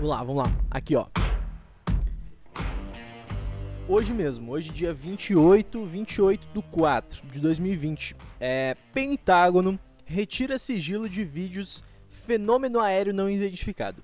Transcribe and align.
Vamos 0.00 0.16
lá, 0.16 0.24
vamos 0.24 0.42
lá. 0.42 0.56
Aqui, 0.70 0.96
ó. 0.96 1.06
Hoje 3.86 4.14
mesmo, 4.14 4.50
hoje 4.50 4.70
dia 4.70 4.94
28, 4.94 5.84
28 5.84 6.48
do 6.54 6.62
4 6.62 7.26
de 7.26 7.38
2020. 7.38 8.16
É, 8.40 8.78
Pentágono 8.94 9.78
retira 10.06 10.56
sigilo 10.56 11.06
de 11.06 11.22
vídeos 11.22 11.84
fenômeno 12.08 12.80
aéreo 12.80 13.12
não 13.12 13.28
identificado. 13.28 14.02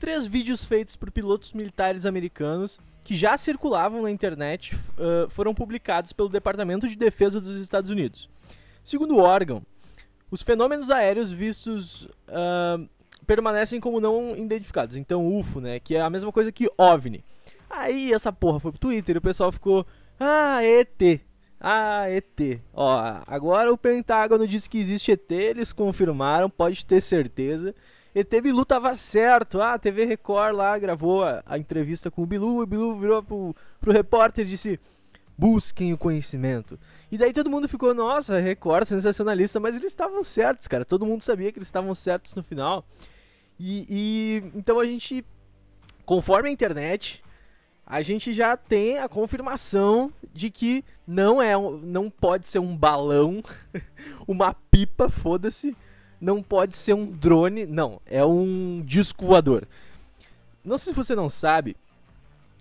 Três 0.00 0.26
vídeos 0.26 0.64
feitos 0.64 0.96
por 0.96 1.08
pilotos 1.12 1.52
militares 1.52 2.04
americanos 2.04 2.80
que 3.02 3.14
já 3.14 3.38
circulavam 3.38 4.02
na 4.02 4.10
internet 4.10 4.74
uh, 4.74 5.30
foram 5.30 5.54
publicados 5.54 6.12
pelo 6.12 6.28
Departamento 6.28 6.88
de 6.88 6.96
Defesa 6.96 7.40
dos 7.40 7.60
Estados 7.60 7.90
Unidos. 7.90 8.28
Segundo 8.82 9.14
o 9.14 9.20
órgão, 9.20 9.62
os 10.32 10.42
fenômenos 10.42 10.90
aéreos 10.90 11.30
vistos 11.30 12.08
uh, 12.26 12.88
permanecem 13.28 13.78
como 13.78 14.00
não 14.00 14.34
identificados. 14.34 14.96
Então, 14.96 15.28
UFO, 15.28 15.60
né? 15.60 15.78
Que 15.78 15.94
é 15.94 16.00
a 16.00 16.08
mesma 16.08 16.32
coisa 16.32 16.50
que 16.50 16.66
OVNI. 16.78 17.22
Aí 17.68 18.10
essa 18.10 18.32
porra 18.32 18.58
foi 18.58 18.72
pro 18.72 18.80
Twitter 18.80 19.16
e 19.16 19.18
o 19.18 19.22
pessoal 19.22 19.52
ficou. 19.52 19.86
Ah, 20.18 20.64
ET. 20.64 21.20
Ah, 21.60 22.08
ET. 22.08 22.60
Ó, 22.72 23.20
agora 23.26 23.70
o 23.70 23.76
Pentágono 23.76 24.48
disse 24.48 24.70
que 24.70 24.78
existe 24.78 25.12
ET, 25.12 25.30
eles 25.30 25.74
confirmaram, 25.74 26.48
pode 26.48 26.86
ter 26.86 27.02
certeza. 27.02 27.74
ET 28.14 28.30
Bilu 28.42 28.64
tava 28.64 28.94
certo. 28.94 29.60
Ah, 29.60 29.74
a 29.74 29.78
TV 29.78 30.06
Record 30.06 30.56
lá 30.56 30.78
gravou 30.78 31.22
a, 31.22 31.42
a 31.44 31.58
entrevista 31.58 32.10
com 32.10 32.22
o 32.22 32.26
Bilu. 32.26 32.62
O 32.62 32.66
Bilu 32.66 32.98
virou 32.98 33.22
pro, 33.22 33.54
pro 33.78 33.92
repórter 33.92 34.46
e 34.46 34.48
disse: 34.48 34.80
busquem 35.36 35.92
o 35.92 35.98
conhecimento. 35.98 36.78
E 37.12 37.18
daí 37.18 37.34
todo 37.34 37.50
mundo 37.50 37.68
ficou, 37.68 37.92
nossa, 37.92 38.40
Record, 38.40 38.86
sensacionalista, 38.86 39.60
mas 39.60 39.76
eles 39.76 39.92
estavam 39.92 40.24
certos, 40.24 40.66
cara. 40.66 40.84
Todo 40.84 41.04
mundo 41.04 41.22
sabia 41.22 41.52
que 41.52 41.58
eles 41.58 41.68
estavam 41.68 41.94
certos 41.94 42.34
no 42.34 42.42
final. 42.42 42.84
E, 43.58 43.86
e, 43.88 44.58
então 44.58 44.78
a 44.78 44.84
gente, 44.84 45.24
conforme 46.04 46.48
a 46.48 46.52
internet, 46.52 47.22
a 47.84 48.02
gente 48.02 48.32
já 48.32 48.56
tem 48.56 48.98
a 48.98 49.08
confirmação 49.08 50.12
de 50.32 50.50
que 50.50 50.84
não 51.06 51.40
é, 51.40 51.54
não 51.82 52.10
pode 52.10 52.46
ser 52.46 52.58
um 52.58 52.76
balão, 52.76 53.42
uma 54.28 54.54
pipa, 54.70 55.08
foda-se, 55.08 55.76
não 56.20 56.42
pode 56.42 56.76
ser 56.76 56.94
um 56.94 57.06
drone, 57.06 57.66
não, 57.66 58.00
é 58.04 58.24
um 58.24 58.82
disco 58.84 59.24
voador. 59.24 59.66
Não 60.62 60.76
sei 60.76 60.92
se 60.92 60.96
você 60.96 61.14
não 61.14 61.28
sabe, 61.28 61.76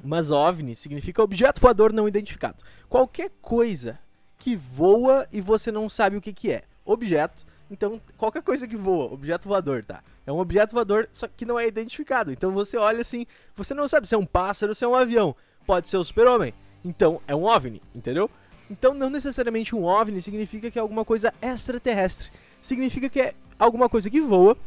mas 0.04 0.32
OVNI 0.32 0.76
significa 0.76 1.22
objeto 1.22 1.60
voador 1.60 1.92
não 1.92 2.08
identificado. 2.08 2.64
Qualquer 2.88 3.32
coisa 3.42 4.00
que 4.38 4.56
voa 4.56 5.28
e 5.32 5.42
você 5.42 5.72
não 5.72 5.90
sabe 5.90 6.16
o 6.16 6.22
que, 6.22 6.32
que 6.32 6.52
é. 6.52 6.64
Objeto 6.86 7.46
então, 7.70 8.00
qualquer 8.16 8.42
coisa 8.42 8.68
que 8.68 8.78
voa, 8.78 9.14
objeto 9.14 9.48
voador, 9.48 9.84
tá? 9.84 10.02
É 10.26 10.32
um 10.32 10.40
objeto 10.40 10.74
voador, 10.74 11.08
só 11.12 11.28
que 11.28 11.46
não 11.46 11.60
é 11.60 11.68
identificado. 11.68 12.32
Então 12.32 12.52
você 12.52 12.78
olha 12.78 13.02
assim, 13.02 13.26
você 13.56 13.74
não 13.74 13.88
sabe 13.88 14.08
se 14.08 14.16
é 14.16 14.18
um 14.18 14.26
pássaro 14.26 14.74
se 14.74 14.86
é 14.86 14.88
um 14.88 14.96
avião. 14.96 15.36
Pode 15.66 15.90
ser 15.90 15.98
o 15.98 16.04
super-homem. 16.04 16.54
Então, 16.84 17.22
é 17.28 17.36
um 17.36 17.44
OVNI, 17.44 17.82
entendeu? 17.94 18.30
Então, 18.70 18.94
não 18.94 19.10
necessariamente 19.10 19.76
um 19.76 19.84
OVNI 19.84 20.22
significa 20.22 20.72
que 20.72 20.80
é 20.80 20.82
alguma 20.82 21.04
coisa 21.04 21.34
extraterrestre. 21.42 22.30
Significa 22.62 23.10
que 23.10 23.20
é 23.20 23.34
alguma 23.60 23.90
coisa 23.90 24.10
que 24.10 24.22
voa, 24.22 24.58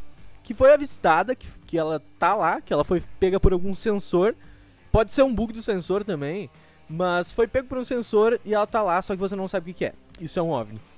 que 0.42 0.52
foi 0.52 0.72
avistada, 0.72 1.34
que, 1.34 1.46
que 1.66 1.78
ela 1.78 2.02
tá 2.18 2.34
lá, 2.34 2.60
que 2.60 2.72
ela 2.72 2.84
foi 2.84 3.02
pega 3.18 3.40
por 3.40 3.52
algum 3.52 3.74
sensor. 3.74 4.34
Pode 4.92 5.12
ser 5.12 5.22
um 5.22 5.34
bug 5.34 5.52
do 5.52 5.62
sensor 5.62 6.04
também, 6.04 6.50
mas 6.88 7.32
foi 7.32 7.46
pego 7.46 7.68
por 7.68 7.78
um 7.78 7.84
sensor 7.84 8.38
e 8.44 8.54
ela 8.54 8.66
tá 8.66 8.82
lá, 8.82 9.00
só 9.00 9.14
que 9.14 9.20
você 9.20 9.36
não 9.36 9.48
sabe 9.48 9.70
o 9.70 9.74
que, 9.74 9.78
que 9.78 9.84
é. 9.86 9.94
Isso 10.20 10.38
é 10.38 10.42
um 10.42 10.50
OVNI. 10.50 10.89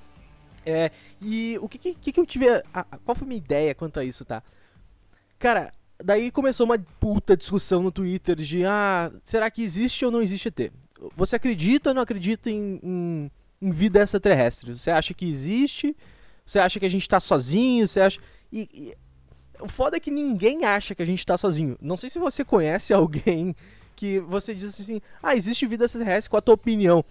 É, 0.65 0.91
e 1.21 1.59
o 1.61 1.69
que, 1.69 1.95
que, 1.95 2.13
que 2.13 2.21
eu 2.21 2.27
tive. 2.27 2.49
A, 2.49 2.63
a, 2.73 2.85
qual 2.99 3.15
foi 3.15 3.27
a 3.27 3.29
minha 3.29 3.39
ideia 3.39 3.75
quanto 3.75 3.99
a 3.99 4.05
isso, 4.05 4.25
tá? 4.25 4.43
Cara, 5.39 5.73
daí 6.03 6.31
começou 6.31 6.65
uma 6.65 6.79
puta 7.01 7.37
discussão 7.37 7.83
no 7.83 7.91
Twitter 7.91 8.37
de: 8.37 8.65
ah, 8.65 9.11
será 9.25 9.51
que 9.51 9.63
existe 9.63 10.05
ou 10.05 10.11
não 10.11 10.23
existe 10.23 10.49
ET? 10.49 10.73
Você 11.17 11.37
acredita 11.37 11.91
ou 11.91 11.95
não 11.95 12.03
acredita 12.03 12.51
em, 12.51 12.81
em, 12.83 13.31
em 13.61 13.71
vida 13.71 14.01
extraterrestre? 14.01 14.75
Você 14.75 14.91
acha 14.91 15.13
que 15.13 15.29
existe? 15.29 15.97
Você 16.47 16.59
acha 16.59 16.79
que 16.79 16.87
a 16.87 16.91
gente 16.91 17.09
tá 17.09 17.19
sozinho? 17.19 17.87
Você 17.89 18.01
acha. 18.01 18.21
E, 18.53 18.69
e, 18.73 18.95
o 19.61 19.69
foda 19.69 19.97
é 19.97 20.01
que 20.01 20.11
ninguém 20.11 20.65
acha 20.65 20.95
que 20.95 21.03
a 21.03 21.07
gente 21.07 21.25
tá 21.25 21.37
sozinho. 21.37 21.77
Não 21.81 21.97
sei 21.97 22.11
se 22.11 22.19
você 22.19 22.45
conhece 22.45 22.93
alguém 22.95 23.55
que 23.97 24.21
você 24.21 24.55
diz 24.55 24.81
assim: 24.81 25.01
ah, 25.23 25.35
existe 25.35 25.67
vida 25.67 25.85
extraterrestre, 25.85 26.31
qual 26.31 26.39
a 26.39 26.43
tua 26.43 26.55
opinião? 26.55 27.05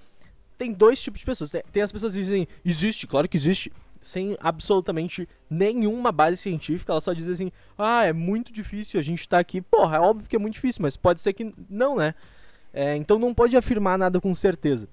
Tem 0.62 0.72
dois 0.72 1.02
tipos 1.02 1.22
de 1.22 1.26
pessoas. 1.26 1.52
Tem 1.72 1.82
as 1.82 1.92
pessoas 1.92 2.14
que 2.14 2.20
dizem, 2.20 2.48
existe, 2.64 3.08
claro 3.08 3.28
que 3.28 3.36
existe, 3.36 3.74
sem 4.00 4.38
absolutamente 4.40 5.28
nenhuma 5.50 6.12
base 6.12 6.38
científica. 6.38 6.94
Ela 6.94 7.02
só 7.02 7.14
diz 7.14 7.28
assim, 7.28 7.52
ah, 7.76 8.06
é 8.06 8.14
muito 8.14 8.54
difícil, 8.54 9.00
a 9.00 9.04
gente 9.04 9.28
tá 9.28 9.40
aqui. 9.40 9.60
Porra, 9.60 9.98
é 9.98 10.00
óbvio 10.00 10.30
que 10.30 10.36
é 10.36 10.40
muito 10.40 10.54
difícil, 10.54 10.84
mas 10.84 10.96
pode 10.96 11.20
ser 11.20 11.34
que 11.34 11.52
não, 11.68 11.96
né? 11.96 12.14
É, 12.72 12.96
então 12.96 13.18
não 13.18 13.34
pode 13.34 13.58
afirmar 13.58 13.98
nada 13.98 14.22
com 14.22 14.36
certeza. 14.36 14.88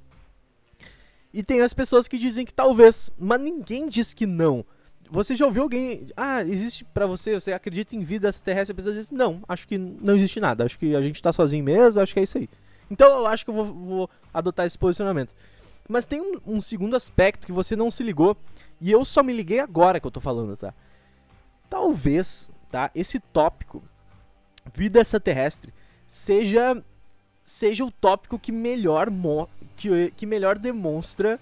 E 1.35 1.43
tem 1.43 1.61
as 1.61 1.75
pessoas 1.75 2.09
que 2.09 2.17
dizem 2.17 2.47
que 2.47 2.55
talvez, 2.55 3.11
mas 3.19 3.39
ninguém 3.39 3.91
diz 3.91 4.15
que 4.15 4.25
não. 4.25 4.65
Você 5.11 5.37
já 5.37 5.45
ouviu 5.45 5.65
alguém. 5.65 6.07
Ah, 6.17 6.43
existe 6.43 6.83
para 6.83 7.07
você, 7.07 7.35
você 7.35 7.53
acredita 7.53 7.95
em 7.95 8.03
vida 8.03 8.31
extraterrestre? 8.31 8.73
A 8.73 8.75
pessoa 8.75 8.95
diz: 8.95 9.11
Não, 9.11 9.43
acho 9.47 9.69
que 9.69 9.77
não 9.77 10.17
existe 10.17 10.41
nada. 10.41 10.65
Acho 10.65 10.79
que 10.79 10.95
a 10.95 11.03
gente 11.03 11.21
tá 11.23 11.33
sozinho 11.33 11.65
mesmo, 11.65 12.01
acho 12.01 12.15
que 12.15 12.21
é 12.21 12.23
isso 12.23 12.39
aí. 12.39 12.49
Então 12.91 13.19
eu 13.19 13.27
acho 13.27 13.45
que 13.45 13.51
eu 13.51 13.55
vou, 13.55 13.65
vou 13.67 14.11
adotar 14.33 14.67
esse 14.67 14.79
posicionamento. 14.79 15.35
Mas 15.89 16.07
tem 16.07 16.21
um, 16.21 16.41
um, 16.47 16.61
segundo 16.61 16.95
aspecto 16.95 17.47
que 17.47 17.53
você 17.53 17.75
não 17.75 17.91
se 17.91 18.03
ligou. 18.03 18.37
E 18.81 18.93
eu 18.93 19.05
só 19.05 19.23
me 19.23 19.33
liguei 19.33 19.59
agora 19.59 19.99
que 19.99 20.07
eu 20.07 20.11
tô 20.11 20.21
falando, 20.21 20.57
tá? 20.57 20.75
Talvez, 21.69 22.51
tá? 22.71 22.91
Esse 22.95 23.19
tópico, 23.19 23.83
vida 24.75 25.01
extraterrestre, 25.01 25.73
seja 26.07 26.83
seja 27.43 27.83
o 27.83 27.91
tópico 27.91 28.39
que 28.39 28.53
melhor 28.53 29.09
mo 29.09 29.49
que, 29.75 30.11
que 30.11 30.27
melhor 30.27 30.59
demonstra 30.59 31.41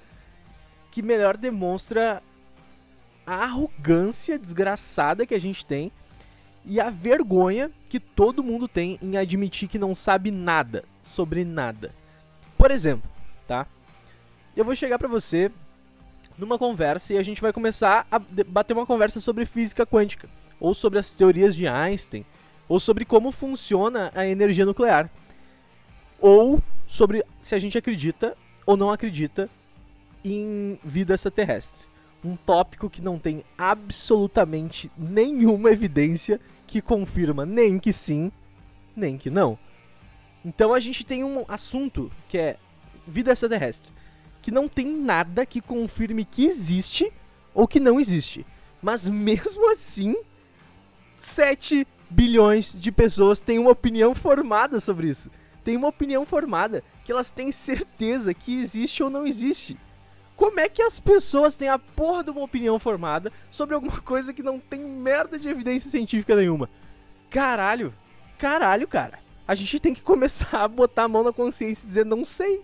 que 0.92 1.02
melhor 1.02 1.36
demonstra 1.36 2.22
a 3.26 3.42
arrogância 3.42 4.38
desgraçada 4.38 5.26
que 5.26 5.34
a 5.34 5.40
gente 5.40 5.66
tem 5.66 5.90
e 6.64 6.80
a 6.80 6.90
vergonha 6.90 7.70
que 7.88 7.98
todo 7.98 8.42
mundo 8.42 8.68
tem 8.68 8.98
em 9.02 9.16
admitir 9.16 9.68
que 9.68 9.78
não 9.78 9.94
sabe 9.94 10.30
nada 10.30 10.84
sobre 11.02 11.44
nada. 11.44 11.94
Por 12.58 12.70
exemplo, 12.70 13.08
tá? 13.46 13.66
Eu 14.56 14.64
vou 14.64 14.74
chegar 14.74 14.98
para 14.98 15.06
você 15.06 15.50
numa 16.38 16.58
conversa 16.58 17.12
e 17.12 17.18
a 17.18 17.22
gente 17.22 17.40
vai 17.42 17.52
começar 17.52 18.06
a 18.10 18.18
bater 18.18 18.72
uma 18.72 18.86
conversa 18.86 19.20
sobre 19.20 19.44
física 19.44 19.86
quântica, 19.86 20.28
ou 20.58 20.74
sobre 20.74 20.98
as 20.98 21.14
teorias 21.14 21.54
de 21.54 21.68
Einstein, 21.68 22.24
ou 22.68 22.80
sobre 22.80 23.04
como 23.04 23.30
funciona 23.30 24.10
a 24.14 24.26
energia 24.26 24.64
nuclear, 24.64 25.10
ou 26.18 26.62
sobre 26.86 27.22
se 27.38 27.54
a 27.54 27.58
gente 27.58 27.76
acredita 27.76 28.36
ou 28.64 28.76
não 28.76 28.90
acredita 28.90 29.48
em 30.24 30.78
vida 30.82 31.14
extraterrestre. 31.14 31.84
Um 32.24 32.34
tópico 32.34 32.90
que 32.90 33.02
não 33.02 33.18
tem 33.18 33.44
absolutamente 33.56 34.90
nenhuma 34.96 35.70
evidência 35.70 36.40
que 36.66 36.80
confirma 36.80 37.46
nem 37.46 37.78
que 37.78 37.92
sim, 37.92 38.32
nem 38.96 39.16
que 39.16 39.30
não. 39.30 39.58
Então 40.44 40.72
a 40.72 40.80
gente 40.80 41.04
tem 41.04 41.22
um 41.22 41.44
assunto 41.46 42.10
que 42.28 42.38
é 42.38 42.56
vida 43.06 43.32
extraterrestre 43.32 43.92
que 44.46 44.52
não 44.52 44.68
tem 44.68 44.86
nada 44.86 45.44
que 45.44 45.60
confirme 45.60 46.24
que 46.24 46.46
existe 46.46 47.12
ou 47.52 47.66
que 47.66 47.80
não 47.80 47.98
existe. 47.98 48.46
Mas 48.80 49.08
mesmo 49.08 49.68
assim, 49.72 50.14
7 51.16 51.84
bilhões 52.08 52.72
de 52.72 52.92
pessoas 52.92 53.40
têm 53.40 53.58
uma 53.58 53.72
opinião 53.72 54.14
formada 54.14 54.78
sobre 54.78 55.08
isso. 55.08 55.32
Tem 55.64 55.76
uma 55.76 55.88
opinião 55.88 56.24
formada 56.24 56.84
que 57.04 57.10
elas 57.10 57.32
têm 57.32 57.50
certeza 57.50 58.32
que 58.32 58.60
existe 58.60 59.02
ou 59.02 59.10
não 59.10 59.26
existe. 59.26 59.76
Como 60.36 60.60
é 60.60 60.68
que 60.68 60.80
as 60.80 61.00
pessoas 61.00 61.56
têm 61.56 61.68
a 61.68 61.76
porra 61.76 62.22
de 62.22 62.30
uma 62.30 62.44
opinião 62.44 62.78
formada 62.78 63.32
sobre 63.50 63.74
alguma 63.74 64.00
coisa 64.00 64.32
que 64.32 64.44
não 64.44 64.60
tem 64.60 64.78
merda 64.78 65.40
de 65.40 65.48
evidência 65.48 65.90
científica 65.90 66.36
nenhuma? 66.36 66.70
Caralho, 67.28 67.92
caralho, 68.38 68.86
cara. 68.86 69.18
A 69.48 69.56
gente 69.56 69.80
tem 69.80 69.92
que 69.92 70.02
começar 70.02 70.62
a 70.62 70.68
botar 70.68 71.02
a 71.02 71.08
mão 71.08 71.24
na 71.24 71.32
consciência 71.32 71.84
e 71.84 71.88
dizer 71.88 72.06
não 72.06 72.24
sei. 72.24 72.62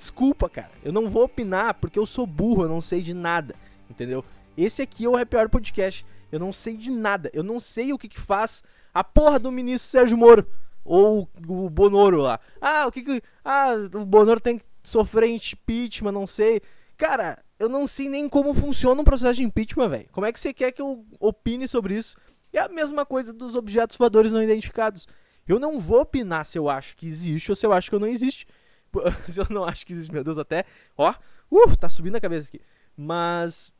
Desculpa, 0.00 0.48
cara. 0.48 0.70
Eu 0.82 0.94
não 0.94 1.10
vou 1.10 1.24
opinar 1.24 1.74
porque 1.74 1.98
eu 1.98 2.06
sou 2.06 2.26
burro, 2.26 2.64
eu 2.64 2.70
não 2.70 2.80
sei 2.80 3.02
de 3.02 3.12
nada. 3.12 3.54
Entendeu? 3.90 4.24
Esse 4.56 4.80
aqui 4.80 5.04
é 5.04 5.08
o 5.10 5.14
Happy 5.14 5.36
Hour 5.36 5.50
Podcast. 5.50 6.06
Eu 6.32 6.40
não 6.40 6.54
sei 6.54 6.74
de 6.74 6.90
nada. 6.90 7.30
Eu 7.34 7.42
não 7.42 7.60
sei 7.60 7.92
o 7.92 7.98
que, 7.98 8.08
que 8.08 8.18
faz 8.18 8.64
a 8.94 9.04
porra 9.04 9.38
do 9.38 9.52
ministro 9.52 9.90
Sérgio 9.90 10.16
Moro. 10.16 10.46
Ou 10.86 11.28
o 11.46 11.68
Bonoro 11.68 12.22
lá. 12.22 12.40
Ah, 12.62 12.86
o 12.86 12.90
que 12.90 13.02
que. 13.02 13.22
Ah, 13.44 13.74
o 13.92 14.06
Bonoro 14.06 14.40
tem 14.40 14.56
que 14.56 14.64
sofrer 14.82 15.28
impeachment, 15.28 16.12
não 16.12 16.26
sei. 16.26 16.62
Cara, 16.96 17.38
eu 17.58 17.68
não 17.68 17.86
sei 17.86 18.08
nem 18.08 18.26
como 18.26 18.54
funciona 18.54 19.02
um 19.02 19.04
processo 19.04 19.34
de 19.34 19.44
impeachment, 19.44 19.90
velho. 19.90 20.08
Como 20.12 20.26
é 20.26 20.32
que 20.32 20.40
você 20.40 20.54
quer 20.54 20.72
que 20.72 20.80
eu 20.80 21.04
opine 21.18 21.68
sobre 21.68 21.94
isso? 21.94 22.16
É 22.54 22.58
a 22.60 22.70
mesma 22.70 23.04
coisa 23.04 23.34
dos 23.34 23.54
objetos 23.54 23.98
voadores 23.98 24.32
não 24.32 24.42
identificados. 24.42 25.06
Eu 25.46 25.60
não 25.60 25.78
vou 25.78 26.00
opinar 26.00 26.46
se 26.46 26.56
eu 26.56 26.70
acho 26.70 26.96
que 26.96 27.06
existe 27.06 27.52
ou 27.52 27.54
se 27.54 27.66
eu 27.66 27.72
acho 27.74 27.90
que 27.90 27.98
não 27.98 28.06
existe. 28.06 28.46
eu 29.36 29.46
não 29.50 29.64
acho 29.64 29.86
que 29.86 29.92
existe, 29.92 30.12
meu 30.12 30.24
Deus, 30.24 30.38
até. 30.38 30.64
Ó, 30.96 31.14
uh, 31.50 31.76
tá 31.76 31.88
subindo 31.88 32.16
a 32.16 32.20
cabeça 32.20 32.48
aqui. 32.48 32.60
Mas. 32.96 33.72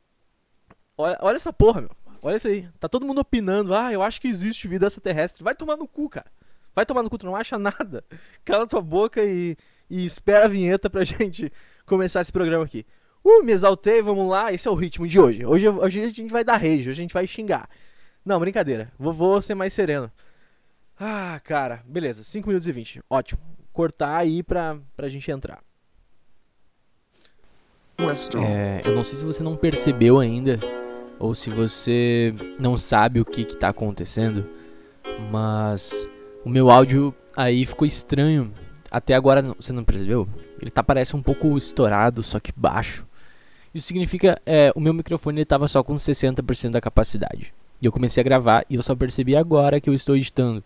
Olha, 0.96 1.18
olha 1.20 1.36
essa 1.36 1.52
porra, 1.52 1.80
meu. 1.82 1.90
Olha 2.22 2.36
isso 2.36 2.48
aí. 2.48 2.68
Tá 2.78 2.88
todo 2.88 3.06
mundo 3.06 3.20
opinando. 3.20 3.74
Ah, 3.74 3.92
eu 3.92 4.02
acho 4.02 4.20
que 4.20 4.28
existe 4.28 4.68
vida 4.68 4.86
extraterrestre. 4.86 5.42
Vai 5.42 5.54
tomar 5.54 5.76
no 5.76 5.88
cu, 5.88 6.08
cara. 6.08 6.30
Vai 6.74 6.86
tomar 6.86 7.02
no 7.02 7.10
cu, 7.10 7.18
tu 7.18 7.26
não 7.26 7.36
acha 7.36 7.58
nada. 7.58 8.04
Cala 8.44 8.66
tua 8.66 8.82
boca 8.82 9.22
e, 9.24 9.56
e 9.88 10.04
espera 10.04 10.44
a 10.44 10.48
vinheta 10.48 10.88
pra 10.88 11.02
gente 11.04 11.52
começar 11.86 12.20
esse 12.20 12.32
programa 12.32 12.64
aqui. 12.64 12.86
Uh, 13.24 13.42
me 13.42 13.52
exaltei, 13.52 14.02
vamos 14.02 14.28
lá. 14.28 14.52
Esse 14.52 14.68
é 14.68 14.70
o 14.70 14.74
ritmo 14.74 15.06
de 15.06 15.18
hoje. 15.18 15.44
Hoje, 15.44 15.68
hoje 15.68 16.00
a 16.00 16.10
gente 16.10 16.32
vai 16.32 16.44
dar 16.44 16.56
rage, 16.56 16.88
hoje 16.88 16.90
a 16.90 16.94
gente 16.94 17.14
vai 17.14 17.26
xingar. 17.26 17.68
Não, 18.24 18.38
brincadeira. 18.38 18.92
Vou, 18.98 19.12
vou 19.12 19.42
ser 19.42 19.54
mais 19.54 19.72
sereno. 19.72 20.10
Ah, 20.98 21.40
cara, 21.42 21.82
beleza. 21.86 22.22
5 22.22 22.46
minutos 22.46 22.68
e 22.68 22.72
20. 22.72 23.02
Ótimo. 23.08 23.40
Cortar 23.72 24.16
aí 24.16 24.42
pra, 24.42 24.78
pra 24.96 25.08
gente 25.08 25.30
entrar. 25.30 25.62
É, 28.38 28.82
eu 28.84 28.94
não 28.94 29.04
sei 29.04 29.18
se 29.18 29.24
você 29.24 29.42
não 29.42 29.56
percebeu 29.56 30.18
ainda, 30.18 30.58
ou 31.18 31.34
se 31.34 31.50
você 31.50 32.34
não 32.58 32.78
sabe 32.78 33.20
o 33.20 33.24
que, 33.24 33.44
que 33.44 33.56
tá 33.56 33.68
acontecendo, 33.68 34.48
mas 35.30 36.08
o 36.44 36.48
meu 36.48 36.70
áudio 36.70 37.14
aí 37.36 37.66
ficou 37.66 37.86
estranho. 37.86 38.52
Até 38.90 39.14
agora 39.14 39.42
você 39.58 39.72
não 39.72 39.84
percebeu? 39.84 40.26
Ele 40.60 40.70
tá 40.70 40.82
parece 40.82 41.14
um 41.14 41.22
pouco 41.22 41.56
estourado, 41.58 42.22
só 42.22 42.40
que 42.40 42.52
baixo. 42.56 43.06
Isso 43.74 43.86
significa 43.86 44.40
é, 44.44 44.72
o 44.74 44.80
meu 44.80 44.92
microfone 44.92 45.42
estava 45.42 45.68
só 45.68 45.82
com 45.82 45.94
60% 45.94 46.70
da 46.70 46.80
capacidade. 46.80 47.52
E 47.80 47.86
eu 47.86 47.92
comecei 47.92 48.20
a 48.20 48.24
gravar 48.24 48.64
e 48.68 48.74
eu 48.74 48.82
só 48.82 48.94
percebi 48.96 49.36
agora 49.36 49.80
que 49.80 49.88
eu 49.88 49.94
estou 49.94 50.16
editando. 50.16 50.64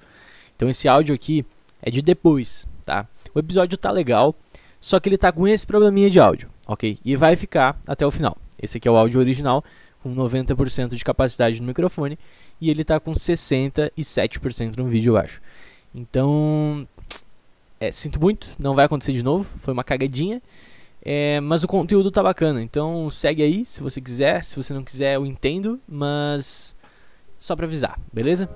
Então 0.56 0.68
esse 0.68 0.88
áudio 0.88 1.14
aqui 1.14 1.44
é 1.82 1.90
de 1.90 2.00
depois, 2.00 2.66
tá? 2.84 3.06
O 3.34 3.38
episódio 3.38 3.76
tá 3.76 3.90
legal, 3.90 4.34
só 4.80 5.00
que 5.00 5.08
ele 5.08 5.18
tá 5.18 5.32
com 5.32 5.48
esse 5.48 5.66
probleminha 5.66 6.10
de 6.10 6.20
áudio, 6.20 6.50
ok? 6.66 6.98
E 7.04 7.16
vai 7.16 7.36
ficar 7.36 7.80
até 7.86 8.06
o 8.06 8.10
final. 8.10 8.36
Esse 8.60 8.78
aqui 8.78 8.86
é 8.86 8.90
o 8.90 8.96
áudio 8.96 9.20
original, 9.20 9.64
com 10.02 10.14
90% 10.14 10.94
de 10.94 11.04
capacidade 11.04 11.60
no 11.60 11.66
microfone, 11.66 12.18
e 12.60 12.70
ele 12.70 12.84
tá 12.84 13.00
com 13.00 13.12
67% 13.12 14.76
no 14.76 14.86
vídeo, 14.86 15.12
eu 15.12 15.16
acho. 15.16 15.40
Então, 15.94 16.86
é, 17.80 17.90
sinto 17.92 18.20
muito, 18.20 18.48
não 18.58 18.74
vai 18.74 18.84
acontecer 18.84 19.12
de 19.12 19.22
novo, 19.22 19.46
foi 19.60 19.72
uma 19.72 19.84
cagadinha. 19.84 20.42
É, 21.06 21.38
mas 21.40 21.62
o 21.62 21.68
conteúdo 21.68 22.10
tá 22.10 22.22
bacana, 22.22 22.62
então 22.62 23.10
segue 23.10 23.42
aí 23.42 23.64
se 23.64 23.82
você 23.82 24.00
quiser. 24.00 24.42
Se 24.42 24.56
você 24.56 24.72
não 24.72 24.82
quiser, 24.82 25.16
eu 25.16 25.26
entendo, 25.26 25.78
mas 25.86 26.74
só 27.38 27.54
pra 27.54 27.66
avisar, 27.66 27.98
beleza? 28.10 28.48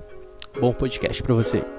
Bom 0.59 0.73
podcast 0.73 1.23
pra 1.23 1.35
você. 1.35 1.78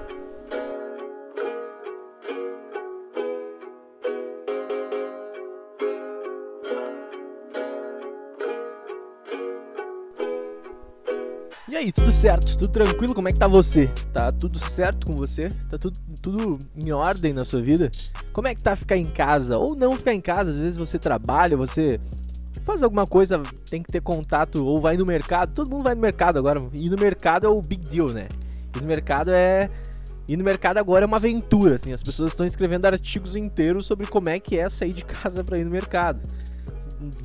Aí, 11.80 11.90
tudo 11.90 12.12
certo? 12.12 12.56
Tudo 12.56 12.68
tranquilo? 12.68 13.14
Como 13.14 13.28
é 13.28 13.32
que 13.32 13.38
tá 13.38 13.48
você? 13.48 13.88
Tá 14.12 14.30
tudo 14.30 14.58
certo 14.58 15.06
com 15.06 15.14
você? 15.14 15.48
Tá 15.70 15.78
tudo, 15.78 15.98
tudo 16.22 16.58
em 16.76 16.92
ordem 16.92 17.32
na 17.32 17.44
sua 17.44 17.60
vida? 17.60 17.90
Como 18.32 18.46
é 18.46 18.54
que 18.54 18.62
tá 18.62 18.76
ficar 18.76 18.96
em 18.96 19.06
casa? 19.06 19.56
Ou 19.56 19.74
não 19.74 19.96
ficar 19.96 20.12
em 20.12 20.20
casa? 20.20 20.50
Às 20.52 20.60
vezes 20.60 20.76
você 20.76 20.98
trabalha, 20.98 21.56
você 21.56 21.98
faz 22.64 22.82
alguma 22.82 23.06
coisa, 23.06 23.42
tem 23.68 23.82
que 23.82 23.90
ter 23.90 24.02
contato, 24.02 24.64
ou 24.64 24.78
vai 24.78 24.96
no 24.96 25.06
mercado. 25.06 25.54
Todo 25.54 25.70
mundo 25.70 25.84
vai 25.84 25.94
no 25.94 26.00
mercado 26.00 26.38
agora. 26.38 26.62
E 26.74 26.88
no 26.90 26.96
mercado 26.98 27.46
é 27.46 27.50
o 27.50 27.60
big 27.62 27.88
deal, 27.88 28.10
né? 28.10 28.28
E 28.76 28.80
no 28.80 28.86
mercado 28.86 29.30
é. 29.30 29.70
E 30.28 30.36
no 30.36 30.44
mercado 30.44 30.76
agora 30.76 31.04
é 31.04 31.06
uma 31.06 31.16
aventura, 31.16 31.76
assim. 31.76 31.92
As 31.92 32.02
pessoas 32.02 32.30
estão 32.30 32.44
escrevendo 32.44 32.84
artigos 32.84 33.34
inteiros 33.34 33.86
sobre 33.86 34.06
como 34.06 34.28
é 34.28 34.38
que 34.38 34.58
é 34.58 34.68
sair 34.68 34.92
de 34.92 35.04
casa 35.06 35.42
para 35.42 35.58
ir 35.58 35.64
no 35.64 35.70
mercado 35.70 36.20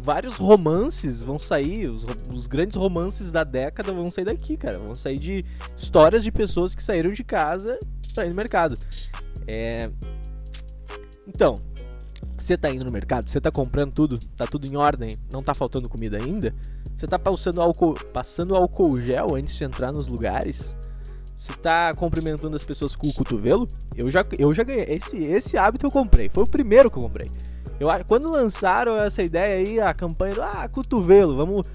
vários 0.03 0.35
romances 0.35 1.21
vão 1.21 1.37
sair, 1.37 1.89
os, 1.89 2.05
os, 2.33 2.47
grandes 2.47 2.77
romances 2.77 3.31
da 3.31 3.43
década 3.43 3.91
vão 3.91 4.09
sair 4.09 4.25
daqui, 4.25 4.55
cara. 4.55 4.79
Vão 4.79 4.95
sair 4.95 5.19
de 5.19 5.45
histórias 5.75 6.23
de 6.23 6.31
pessoas 6.31 6.73
que 6.73 6.83
saíram 6.83 7.11
de 7.11 7.23
casa 7.23 7.77
pra 8.13 8.25
ir 8.25 8.29
no 8.29 8.35
mercado. 8.35 8.77
É... 9.45 9.89
Então, 11.27 11.55
você 12.37 12.57
tá 12.57 12.69
indo 12.69 12.85
no 12.85 12.91
mercado, 12.91 13.29
você 13.29 13.41
tá 13.41 13.51
comprando 13.51 13.91
tudo, 13.91 14.17
tá 14.35 14.45
tudo 14.45 14.67
em 14.67 14.75
ordem, 14.75 15.17
não 15.31 15.43
tá 15.43 15.53
faltando 15.53 15.89
comida 15.89 16.17
ainda? 16.21 16.55
Você 16.95 17.07
tá 17.07 17.19
passando 17.19 17.61
álcool, 17.61 17.95
passando 18.13 18.55
álcool 18.55 19.01
gel 19.01 19.35
antes 19.35 19.55
de 19.55 19.63
entrar 19.63 19.91
nos 19.91 20.07
lugares? 20.07 20.73
Você 21.35 21.53
tá 21.53 21.93
cumprimentando 21.93 22.55
as 22.55 22.63
pessoas 22.63 22.95
com 22.95 23.07
o 23.07 23.13
cotovelo? 23.13 23.67
Eu 23.95 24.09
já, 24.09 24.25
eu 24.39 24.53
já 24.53 24.63
ganhei. 24.63 24.85
Esse, 24.87 25.17
esse 25.17 25.57
hábito 25.57 25.85
eu 25.85 25.91
comprei. 25.91 26.29
Foi 26.29 26.43
o 26.43 26.47
primeiro 26.47 26.89
que 26.89 26.97
eu 26.97 27.01
comprei. 27.01 27.27
Eu, 27.79 27.89
quando 28.07 28.31
lançaram 28.31 28.95
essa 28.95 29.21
ideia 29.21 29.57
aí, 29.57 29.79
a 29.79 29.93
campanha 29.93 30.35
do 30.35 30.41
ah, 30.41 30.67
cotovelo, 30.69 31.35
vamos 31.35 31.67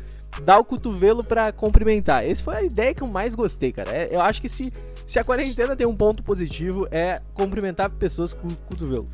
dar 0.44 0.58
o 0.58 0.64
cotovelo 0.64 1.24
para 1.24 1.52
cumprimentar. 1.52 2.24
Essa 2.24 2.42
foi 2.42 2.56
a 2.56 2.62
ideia 2.62 2.94
que 2.94 3.02
eu 3.02 3.06
mais 3.06 3.34
gostei, 3.34 3.72
cara. 3.72 3.90
É, 3.90 4.14
eu 4.14 4.20
acho 4.20 4.40
que 4.40 4.48
se, 4.48 4.72
se 5.06 5.18
a 5.18 5.24
quarentena 5.24 5.76
tem 5.76 5.86
um 5.86 5.94
ponto 5.94 6.22
positivo, 6.22 6.88
é 6.90 7.20
cumprimentar 7.34 7.90
pessoas 7.90 8.32
com 8.32 8.46
o 8.46 8.56
cotovelo. 8.62 9.08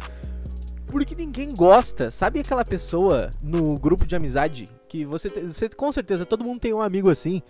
Porque 0.86 1.14
ninguém 1.14 1.52
gosta. 1.52 2.10
Sabe 2.10 2.40
aquela 2.40 2.64
pessoa 2.64 3.30
no 3.42 3.78
grupo 3.78 4.06
de 4.06 4.14
amizade 4.14 4.68
que 4.88 5.04
você, 5.04 5.28
você 5.28 5.68
com 5.68 5.90
certeza 5.90 6.24
todo 6.24 6.44
mundo 6.44 6.60
tem 6.60 6.72
um 6.72 6.80
amigo 6.80 7.10
assim 7.10 7.42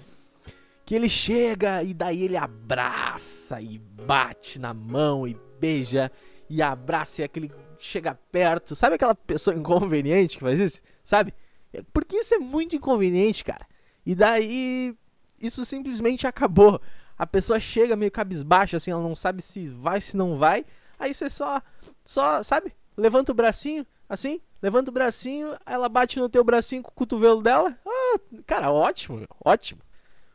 que 0.86 0.94
ele 0.94 1.08
chega 1.08 1.82
e 1.82 1.92
daí 1.92 2.22
ele 2.22 2.36
abraça 2.36 3.60
e 3.60 3.76
bate 3.76 4.60
na 4.60 4.72
mão 4.72 5.26
e 5.26 5.36
beija 5.60 6.10
e 6.48 6.62
abraça 6.62 7.22
e 7.22 7.24
aquele 7.24 7.50
chega 7.84 8.18
perto. 8.30 8.74
Sabe 8.74 8.96
aquela 8.96 9.14
pessoa 9.14 9.54
inconveniente 9.56 10.38
que 10.38 10.44
faz 10.44 10.60
isso? 10.60 10.80
Sabe? 11.02 11.34
É, 11.72 11.82
porque 11.92 12.16
isso 12.16 12.34
é 12.34 12.38
muito 12.38 12.76
inconveniente, 12.76 13.44
cara. 13.44 13.66
E 14.04 14.14
daí 14.14 14.96
isso 15.40 15.64
simplesmente 15.64 16.26
acabou. 16.26 16.80
A 17.18 17.26
pessoa 17.26 17.58
chega 17.58 17.96
meio 17.96 18.10
cabisbaixa, 18.10 18.76
assim, 18.76 18.90
ela 18.90 19.02
não 19.02 19.16
sabe 19.16 19.42
se 19.42 19.68
vai, 19.68 20.00
se 20.00 20.16
não 20.16 20.36
vai. 20.36 20.64
Aí 20.98 21.12
você 21.12 21.30
só, 21.30 21.62
só, 22.04 22.42
sabe? 22.42 22.74
Levanta 22.96 23.32
o 23.32 23.34
bracinho, 23.34 23.86
assim, 24.08 24.40
levanta 24.62 24.90
o 24.90 24.94
bracinho, 24.94 25.56
ela 25.64 25.88
bate 25.88 26.18
no 26.18 26.28
teu 26.28 26.44
bracinho 26.44 26.82
com 26.82 26.90
o 26.90 26.94
cotovelo 26.94 27.42
dela. 27.42 27.78
Ah, 27.86 28.18
cara, 28.46 28.70
ótimo, 28.70 29.26
ótimo, 29.44 29.80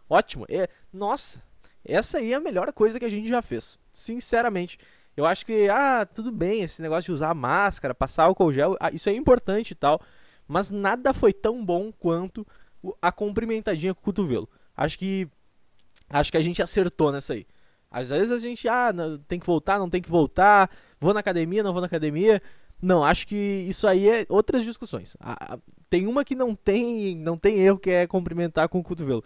ótimo. 0.10 0.46
É, 0.50 0.68
nossa, 0.92 1.42
essa 1.84 2.20
aí 2.20 2.34
é 2.34 2.36
a 2.36 2.40
melhor 2.40 2.72
coisa 2.74 3.00
que 3.00 3.06
a 3.06 3.10
gente 3.10 3.28
já 3.28 3.42
fez. 3.42 3.80
Sinceramente. 3.92 4.78
Eu 5.22 5.28
acho 5.28 5.46
que, 5.46 5.70
ah, 5.70 6.04
tudo 6.04 6.32
bem, 6.32 6.64
esse 6.64 6.82
negócio 6.82 7.06
de 7.06 7.12
usar 7.12 7.34
máscara, 7.36 7.94
passar 7.94 8.24
álcool 8.24 8.52
gel, 8.52 8.76
ah, 8.80 8.90
isso 8.92 9.08
é 9.08 9.14
importante 9.14 9.72
e 9.72 9.76
tal. 9.76 10.02
Mas 10.48 10.72
nada 10.72 11.14
foi 11.14 11.32
tão 11.32 11.64
bom 11.64 11.92
quanto 11.92 12.46
a 13.00 13.12
cumprimentadinha 13.12 13.94
com 13.94 14.02
o 14.02 14.04
cotovelo. 14.04 14.50
Acho 14.76 14.98
que. 14.98 15.30
Acho 16.10 16.32
que 16.32 16.38
a 16.38 16.42
gente 16.42 16.62
acertou 16.62 17.12
nessa 17.12 17.34
aí. 17.34 17.46
Às 17.90 18.10
vezes 18.10 18.32
a 18.32 18.38
gente, 18.38 18.68
ah, 18.68 18.92
tem 19.28 19.40
que 19.40 19.46
voltar, 19.46 19.78
não 19.78 19.90
tem 19.90 20.02
que 20.02 20.10
voltar, 20.10 20.70
vou 21.00 21.14
na 21.14 21.20
academia, 21.20 21.62
não 21.62 21.72
vou 21.72 21.82
na 21.82 21.88
academia. 21.88 22.42
Não, 22.82 23.04
acho 23.04 23.28
que 23.28 23.36
isso 23.36 23.88
aí 23.88 24.10
é 24.10 24.26
outras 24.28 24.64
discussões. 24.64 25.16
Tem 25.88 26.08
uma 26.08 26.26
que 26.26 26.36
não 26.36 26.56
tem, 26.56 27.16
não 27.16 27.38
tem 27.38 27.60
erro, 27.60 27.78
que 27.78 27.92
é 27.92 28.08
cumprimentar 28.08 28.68
com 28.70 28.80
o 28.80 28.84
cotovelo. 28.84 29.24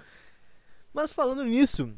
Mas 0.94 1.14
falando 1.14 1.46
nisso, 1.46 1.90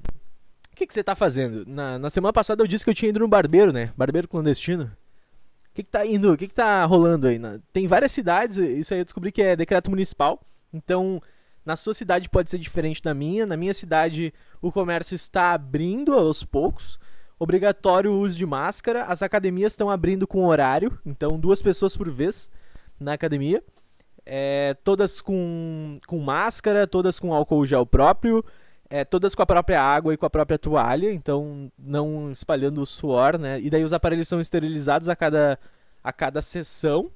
que, 0.78 0.88
que 0.88 0.94
você 0.94 1.04
tá 1.04 1.16
fazendo? 1.16 1.66
Na, 1.68 1.98
na 1.98 2.10
semana 2.10 2.32
passada 2.32 2.62
eu 2.62 2.68
disse 2.68 2.84
que 2.84 2.90
eu 2.90 2.94
tinha 2.94 3.10
ido 3.10 3.20
no 3.20 3.28
barbeiro, 3.28 3.74
né? 3.74 3.92
Barbeiro 3.98 4.28
clandestino. 4.28 4.86
O 4.86 5.74
que, 5.74 5.84
que 5.84 5.90
tá 5.90 6.06
indo? 6.06 6.32
O 6.32 6.38
que, 6.38 6.48
que 6.48 6.54
tá 6.54 6.86
rolando 6.86 7.28
aí? 7.28 7.40
Na, 7.40 7.60
tem 7.74 7.88
várias 7.88 8.12
cidades, 8.12 8.58
isso 8.58 8.94
aí 8.94 9.00
eu 9.00 9.04
descobri 9.04 9.32
que 9.32 9.42
é 9.42 9.56
decreto 9.56 9.90
municipal. 9.90 10.40
Então, 10.72 11.22
na 11.66 11.76
sua 11.76 11.94
cidade 11.94 12.30
pode 12.30 12.50
ser 12.50 12.60
diferente 12.60 13.02
da 13.02 13.14
minha. 13.14 13.46
Na 13.46 13.58
minha 13.58 13.74
cidade, 13.74 14.34
o 14.62 14.72
comércio 14.72 15.16
está 15.16 15.54
abrindo 15.54 16.14
aos 16.14 16.44
poucos. 16.44 17.00
Obrigatório 17.40 18.12
o 18.12 18.20
uso 18.20 18.38
de 18.38 18.46
máscara. 18.46 19.06
As 19.06 19.22
academias 19.22 19.74
estão 19.74 19.90
abrindo 19.90 20.28
com 20.28 20.46
horário. 20.46 20.98
Então, 21.06 21.40
duas 21.40 21.62
pessoas 21.62 21.98
por 21.98 22.10
vez 22.10 22.50
na 23.00 23.14
academia. 23.14 23.64
É, 24.26 24.76
todas 24.84 25.22
com, 25.22 25.96
com 26.06 26.20
máscara, 26.20 26.86
todas 26.86 27.18
com 27.18 27.34
álcool 27.34 27.66
gel 27.66 27.86
próprio 27.86 28.44
é, 28.90 29.04
todas 29.04 29.36
com 29.36 29.42
a 29.42 29.46
própria 29.46 29.82
água 29.82 30.14
e 30.14 30.18
com 30.18 30.26
a 30.26 30.30
própria 30.30 30.58
toalha, 30.58 31.12
então 31.12 31.72
não 31.78 32.32
espalhando 32.32 32.82
o 32.82 32.86
suor, 32.86 33.38
né? 33.38 33.60
E 33.60 33.70
daí 33.70 33.84
os 33.84 33.94
aparelhos 33.94 34.28
são 34.28 34.40
esterilizados 34.40 35.10
a 35.10 35.16
cada, 35.16 35.60
a 36.04 36.14
cada 36.14 36.42
sessão. 36.42 37.12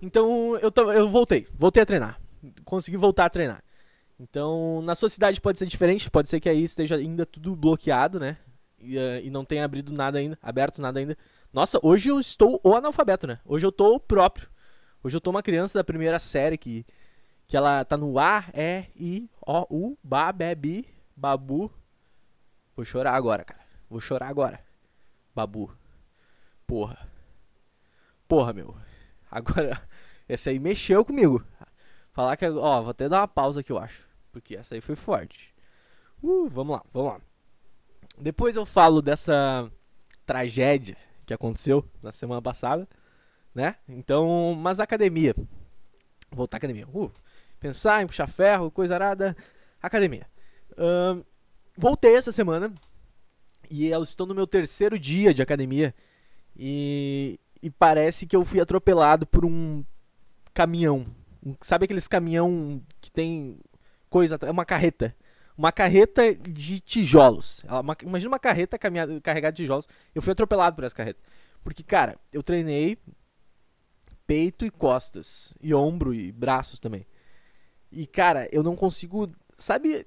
Então 0.00 0.56
eu, 0.58 0.72
eu 0.92 1.08
voltei, 1.08 1.46
voltei 1.54 1.82
a 1.82 1.86
treinar. 1.86 2.20
Consegui 2.64 2.96
voltar 2.96 3.24
a 3.24 3.30
treinar. 3.30 3.62
Então, 4.18 4.80
na 4.82 4.94
sua 4.94 5.08
cidade 5.08 5.40
pode 5.40 5.58
ser 5.58 5.66
diferente, 5.66 6.10
pode 6.10 6.28
ser 6.28 6.38
que 6.40 6.48
aí 6.48 6.62
esteja 6.62 6.96
ainda 6.96 7.26
tudo 7.26 7.56
bloqueado, 7.56 8.20
né? 8.20 8.36
E, 8.78 8.96
uh, 8.96 9.20
e 9.22 9.30
não 9.30 9.44
tenha 9.44 9.64
abrido 9.64 9.92
nada 9.92 10.18
ainda, 10.18 10.38
aberto 10.42 10.80
nada 10.80 11.00
ainda. 11.00 11.16
Nossa, 11.52 11.78
hoje 11.82 12.10
eu 12.10 12.20
estou 12.20 12.60
o 12.62 12.74
analfabeto, 12.74 13.26
né? 13.26 13.40
Hoje 13.44 13.66
eu 13.66 13.72
tô 13.72 13.94
o 13.94 14.00
próprio. 14.00 14.48
Hoje 15.02 15.16
eu 15.16 15.20
tô 15.20 15.30
uma 15.30 15.42
criança 15.42 15.78
da 15.78 15.84
primeira 15.84 16.18
série 16.18 16.58
que 16.58 16.86
que 17.46 17.56
ela 17.56 17.84
tá 17.84 17.96
no 17.96 18.18
A, 18.18 18.44
E, 18.54 18.86
I, 18.96 19.30
O, 19.46 19.66
U, 19.70 19.98
Ba, 20.02 20.32
Bebi, 20.32 20.88
Babu. 21.16 21.70
Vou 22.76 22.84
chorar 22.84 23.14
agora, 23.14 23.44
cara. 23.44 23.60
Vou 23.88 24.00
chorar 24.00 24.28
agora. 24.28 24.60
Babu. 25.34 25.76
Porra. 26.66 27.08
Porra, 28.26 28.52
meu. 28.52 28.74
Agora, 29.30 29.80
essa 30.28 30.50
aí 30.50 30.58
mexeu 30.58 31.04
comigo. 31.04 31.44
Falar 32.12 32.36
que, 32.36 32.46
ó, 32.46 32.80
vou 32.80 32.90
até 32.90 33.08
dar 33.08 33.20
uma 33.20 33.28
pausa 33.28 33.60
aqui, 33.60 33.72
eu 33.72 33.78
acho. 33.78 34.08
Porque 34.32 34.56
essa 34.56 34.74
aí 34.74 34.80
foi 34.80 34.96
forte. 34.96 35.54
Uh, 36.22 36.48
vamos 36.48 36.76
lá, 36.76 36.84
vamos 36.92 37.12
lá. 37.12 37.20
Depois 38.18 38.56
eu 38.56 38.64
falo 38.64 39.02
dessa 39.02 39.70
tragédia 40.24 40.96
que 41.26 41.34
aconteceu 41.34 41.84
na 42.02 42.12
semana 42.12 42.40
passada, 42.40 42.88
né? 43.54 43.76
Então, 43.88 44.54
mas 44.56 44.80
academia. 44.80 45.34
Voltar 46.30 46.56
à 46.56 46.58
academia. 46.58 46.86
Uh, 46.88 47.10
pensar 47.64 48.02
em 48.02 48.06
puxar 48.06 48.26
ferro, 48.26 48.70
coisa 48.70 48.94
arada. 48.94 49.34
Academia. 49.80 50.26
Voltei 51.76 52.14
essa 52.14 52.30
semana 52.30 52.72
e 53.70 53.88
eu 53.88 54.02
estou 54.02 54.26
no 54.26 54.34
meu 54.34 54.46
terceiro 54.46 54.98
dia 54.98 55.32
de 55.32 55.40
academia 55.40 55.94
e, 56.54 57.40
e 57.62 57.70
parece 57.70 58.26
que 58.26 58.36
eu 58.36 58.44
fui 58.44 58.60
atropelado 58.60 59.26
por 59.26 59.46
um 59.46 59.82
caminhão. 60.52 61.06
Sabe 61.62 61.84
aqueles 61.86 62.06
caminhão 62.06 62.82
que 63.00 63.10
tem 63.10 63.58
coisa, 64.10 64.38
uma 64.50 64.66
carreta 64.66 65.16
uma 65.56 65.70
carreta 65.70 66.34
de 66.34 66.80
tijolos. 66.80 67.62
Uma, 67.64 67.96
imagina 68.02 68.32
uma 68.32 68.40
carreta 68.40 68.76
carregada 68.76 69.52
de 69.52 69.62
tijolos. 69.62 69.88
Eu 70.12 70.20
fui 70.20 70.32
atropelado 70.32 70.74
por 70.74 70.84
essa 70.84 70.96
carreta. 70.96 71.20
Porque, 71.62 71.84
cara, 71.84 72.18
eu 72.32 72.42
treinei 72.42 72.98
peito 74.26 74.66
e 74.66 74.70
costas. 74.70 75.54
E 75.60 75.72
ombro 75.72 76.12
e 76.12 76.32
braços 76.32 76.80
também. 76.80 77.06
E, 77.94 78.06
cara, 78.06 78.48
eu 78.52 78.62
não 78.62 78.76
consigo. 78.76 79.30
Sabe. 79.56 80.06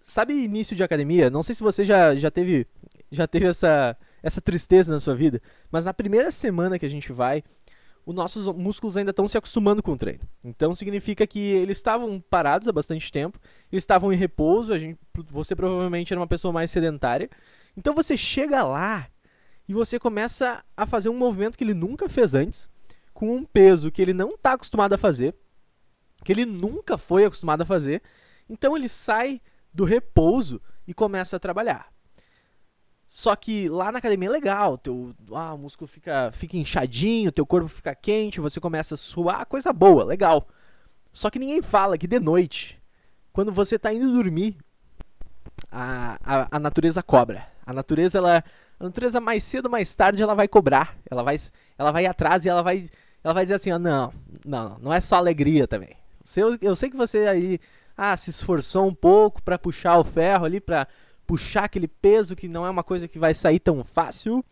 Sabe 0.00 0.34
início 0.34 0.74
de 0.74 0.82
academia? 0.82 1.30
Não 1.30 1.44
sei 1.44 1.54
se 1.54 1.62
você 1.62 1.84
já, 1.84 2.14
já 2.16 2.30
teve. 2.30 2.66
Já 3.10 3.26
teve 3.26 3.46
essa, 3.46 3.96
essa 4.22 4.40
tristeza 4.40 4.92
na 4.92 4.98
sua 4.98 5.14
vida. 5.14 5.40
Mas 5.70 5.84
na 5.84 5.94
primeira 5.94 6.30
semana 6.30 6.78
que 6.78 6.86
a 6.86 6.88
gente 6.88 7.12
vai, 7.12 7.44
os 8.04 8.14
nossos 8.14 8.46
músculos 8.48 8.96
ainda 8.96 9.10
estão 9.10 9.28
se 9.28 9.38
acostumando 9.38 9.82
com 9.82 9.92
o 9.92 9.96
treino. 9.96 10.20
Então 10.44 10.74
significa 10.74 11.26
que 11.26 11.38
eles 11.38 11.78
estavam 11.78 12.20
parados 12.20 12.68
há 12.68 12.72
bastante 12.72 13.12
tempo, 13.12 13.38
eles 13.70 13.82
estavam 13.82 14.12
em 14.12 14.16
repouso, 14.16 14.72
a 14.72 14.78
gente, 14.78 14.98
você 15.30 15.54
provavelmente 15.54 16.12
era 16.12 16.20
uma 16.20 16.26
pessoa 16.26 16.52
mais 16.52 16.70
sedentária. 16.70 17.30
Então 17.76 17.94
você 17.94 18.16
chega 18.16 18.62
lá 18.62 19.08
e 19.68 19.72
você 19.72 19.98
começa 19.98 20.64
a 20.76 20.84
fazer 20.84 21.08
um 21.08 21.16
movimento 21.16 21.56
que 21.56 21.64
ele 21.64 21.74
nunca 21.74 22.08
fez 22.08 22.34
antes, 22.34 22.68
com 23.14 23.36
um 23.36 23.44
peso 23.44 23.90
que 23.90 24.02
ele 24.02 24.12
não 24.12 24.30
está 24.30 24.54
acostumado 24.54 24.94
a 24.94 24.98
fazer, 24.98 25.34
que 26.24 26.32
ele 26.32 26.44
nunca 26.44 26.96
foi 26.96 27.24
acostumado 27.24 27.62
a 27.62 27.66
fazer. 27.66 28.02
Então 28.48 28.76
ele 28.76 28.88
sai 28.88 29.40
do 29.72 29.84
repouso 29.84 30.60
e 30.86 30.94
começa 30.94 31.36
a 31.36 31.40
trabalhar. 31.40 31.92
Só 33.06 33.36
que 33.36 33.68
lá 33.68 33.92
na 33.92 33.98
academia 33.98 34.28
é 34.28 34.32
legal, 34.32 34.78
teu 34.78 35.14
ah, 35.34 35.52
o 35.52 35.58
músculo 35.58 35.86
fica, 35.86 36.30
fica 36.32 36.56
inchadinho, 36.56 37.30
teu 37.30 37.44
corpo 37.44 37.68
fica 37.68 37.94
quente, 37.94 38.40
você 38.40 38.58
começa 38.58 38.94
a 38.94 38.98
suar, 38.98 39.44
coisa 39.44 39.70
boa, 39.70 40.02
legal. 40.02 40.48
Só 41.12 41.28
que 41.28 41.38
ninguém 41.38 41.60
fala 41.60 41.98
que 41.98 42.06
de 42.06 42.18
noite, 42.18 42.82
quando 43.30 43.52
você 43.52 43.76
está 43.76 43.92
indo 43.92 44.10
dormir, 44.10 44.56
a, 45.70 46.18
a, 46.24 46.56
a, 46.56 46.58
natureza 46.58 47.02
cobra. 47.02 47.46
A 47.66 47.72
natureza, 47.72 48.18
ela, 48.18 48.42
a 48.80 48.84
natureza 48.84 49.20
mais 49.20 49.44
cedo 49.44 49.66
ou 49.66 49.70
mais 49.70 49.94
tarde, 49.94 50.22
ela 50.22 50.34
vai 50.34 50.48
cobrar. 50.48 50.96
Ela 51.10 51.22
vai, 51.22 51.36
ela 51.76 51.92
vai 51.92 52.06
atrás 52.06 52.44
e 52.44 52.48
ela 52.48 52.62
vai, 52.62 52.88
ela 53.22 53.34
vai 53.34 53.44
dizer 53.44 53.56
assim, 53.56 53.72
ó, 53.72 53.78
não, 53.78 54.12
não, 54.44 54.78
não 54.78 54.92
é 54.92 55.00
só 55.00 55.16
alegria 55.16 55.68
também. 55.68 55.96
Eu, 56.36 56.58
eu 56.60 56.76
sei 56.76 56.90
que 56.90 56.96
você 56.96 57.26
aí, 57.26 57.58
ah, 57.96 58.16
se 58.16 58.30
esforçou 58.30 58.86
um 58.86 58.94
pouco 58.94 59.42
para 59.42 59.58
puxar 59.58 59.98
o 59.98 60.04
ferro 60.04 60.44
ali, 60.44 60.60
para 60.60 60.86
puxar 61.26 61.64
aquele 61.64 61.88
peso 61.88 62.36
que 62.36 62.48
não 62.48 62.66
é 62.66 62.70
uma 62.70 62.82
coisa 62.82 63.08
que 63.08 63.18
vai 63.18 63.34
sair 63.34 63.60
tão 63.60 63.82
fácil, 63.84 64.44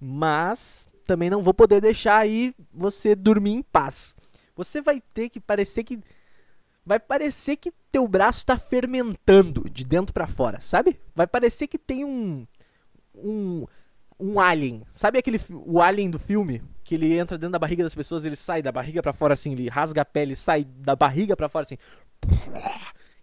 mas 0.00 0.88
também 1.06 1.30
não 1.30 1.42
vou 1.42 1.54
poder 1.54 1.80
deixar 1.80 2.18
aí 2.18 2.54
você 2.72 3.14
dormir 3.14 3.52
em 3.52 3.62
paz. 3.62 4.14
Você 4.56 4.80
vai 4.80 5.00
ter 5.12 5.28
que 5.28 5.40
parecer 5.40 5.84
que 5.84 6.00
vai 6.86 7.00
parecer 7.00 7.56
que 7.56 7.72
teu 7.90 8.06
braço 8.06 8.40
está 8.40 8.58
fermentando 8.58 9.68
de 9.70 9.84
dentro 9.84 10.12
para 10.12 10.26
fora, 10.26 10.60
sabe? 10.60 11.00
Vai 11.14 11.26
parecer 11.26 11.66
que 11.66 11.78
tem 11.78 12.04
um 12.04 12.46
um 13.14 13.66
um 14.18 14.40
alien. 14.40 14.82
Sabe 14.90 15.18
aquele 15.18 15.40
o 15.50 15.80
alien 15.80 16.10
do 16.10 16.18
filme 16.18 16.62
que 16.84 16.94
ele 16.94 17.18
entra 17.18 17.36
dentro 17.36 17.52
da 17.52 17.58
barriga 17.58 17.82
das 17.82 17.94
pessoas, 17.94 18.24
ele 18.24 18.36
sai 18.36 18.62
da 18.62 18.70
barriga 18.70 19.02
para 19.02 19.12
fora 19.12 19.34
assim, 19.34 19.52
ele 19.52 19.68
rasga 19.68 20.02
a 20.02 20.04
pele, 20.04 20.36
sai 20.36 20.64
da 20.64 20.94
barriga 20.94 21.34
para 21.34 21.48
fora 21.48 21.64
assim. 21.64 21.78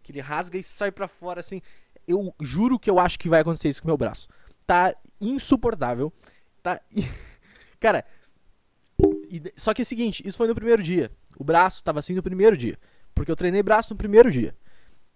Que 0.04 0.12
ele 0.12 0.20
rasga 0.20 0.58
e 0.58 0.64
sai 0.64 0.92
para 0.92 1.08
fora 1.08 1.40
assim 1.40 1.62
eu 2.08 2.34
juro 2.40 2.80
que 2.80 2.90
eu 2.90 3.00
acho 3.00 3.20
que 3.20 3.30
vai 3.30 3.42
acontecer 3.42 3.70
isso 3.70 3.82
com 3.82 3.88
o 3.88 3.92
meu 3.92 3.98
braço. 3.98 4.28
Tá 4.66 4.96
insuportável. 5.20 6.12
Tá. 6.62 6.82
Cara. 7.80 8.06
Só 9.56 9.74
que 9.74 9.82
é 9.82 9.84
o 9.84 9.86
seguinte, 9.86 10.22
isso 10.26 10.38
foi 10.38 10.48
no 10.48 10.54
primeiro 10.54 10.84
dia. 10.84 11.12
O 11.38 11.44
braço 11.44 11.84
tava 11.84 12.00
assim 12.00 12.14
no 12.14 12.22
primeiro 12.22 12.56
dia. 12.56 12.78
Porque 13.16 13.32
eu 13.32 13.36
treinei 13.36 13.64
braço 13.64 13.94
no 13.94 13.98
primeiro 13.98 14.30
dia. 14.30 14.56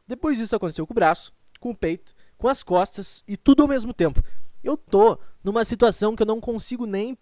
Depois 0.08 0.38
disso 0.38 0.56
aconteceu 0.56 0.88
com 0.88 0.94
o 0.94 0.96
braço, 0.96 1.34
com 1.60 1.70
o 1.70 1.76
peito, 1.76 2.16
com 2.38 2.48
as 2.48 2.64
costas 2.64 3.24
e 3.28 3.38
tudo 3.38 3.62
ao 3.62 3.68
mesmo 3.70 3.94
tempo. 3.94 4.24
Eu 4.64 4.76
tô 4.76 5.20
numa 5.44 5.64
situação 5.64 6.16
que 6.16 6.24
eu 6.24 6.28
não 6.28 6.42
consigo 6.42 6.86
nem. 6.88 7.18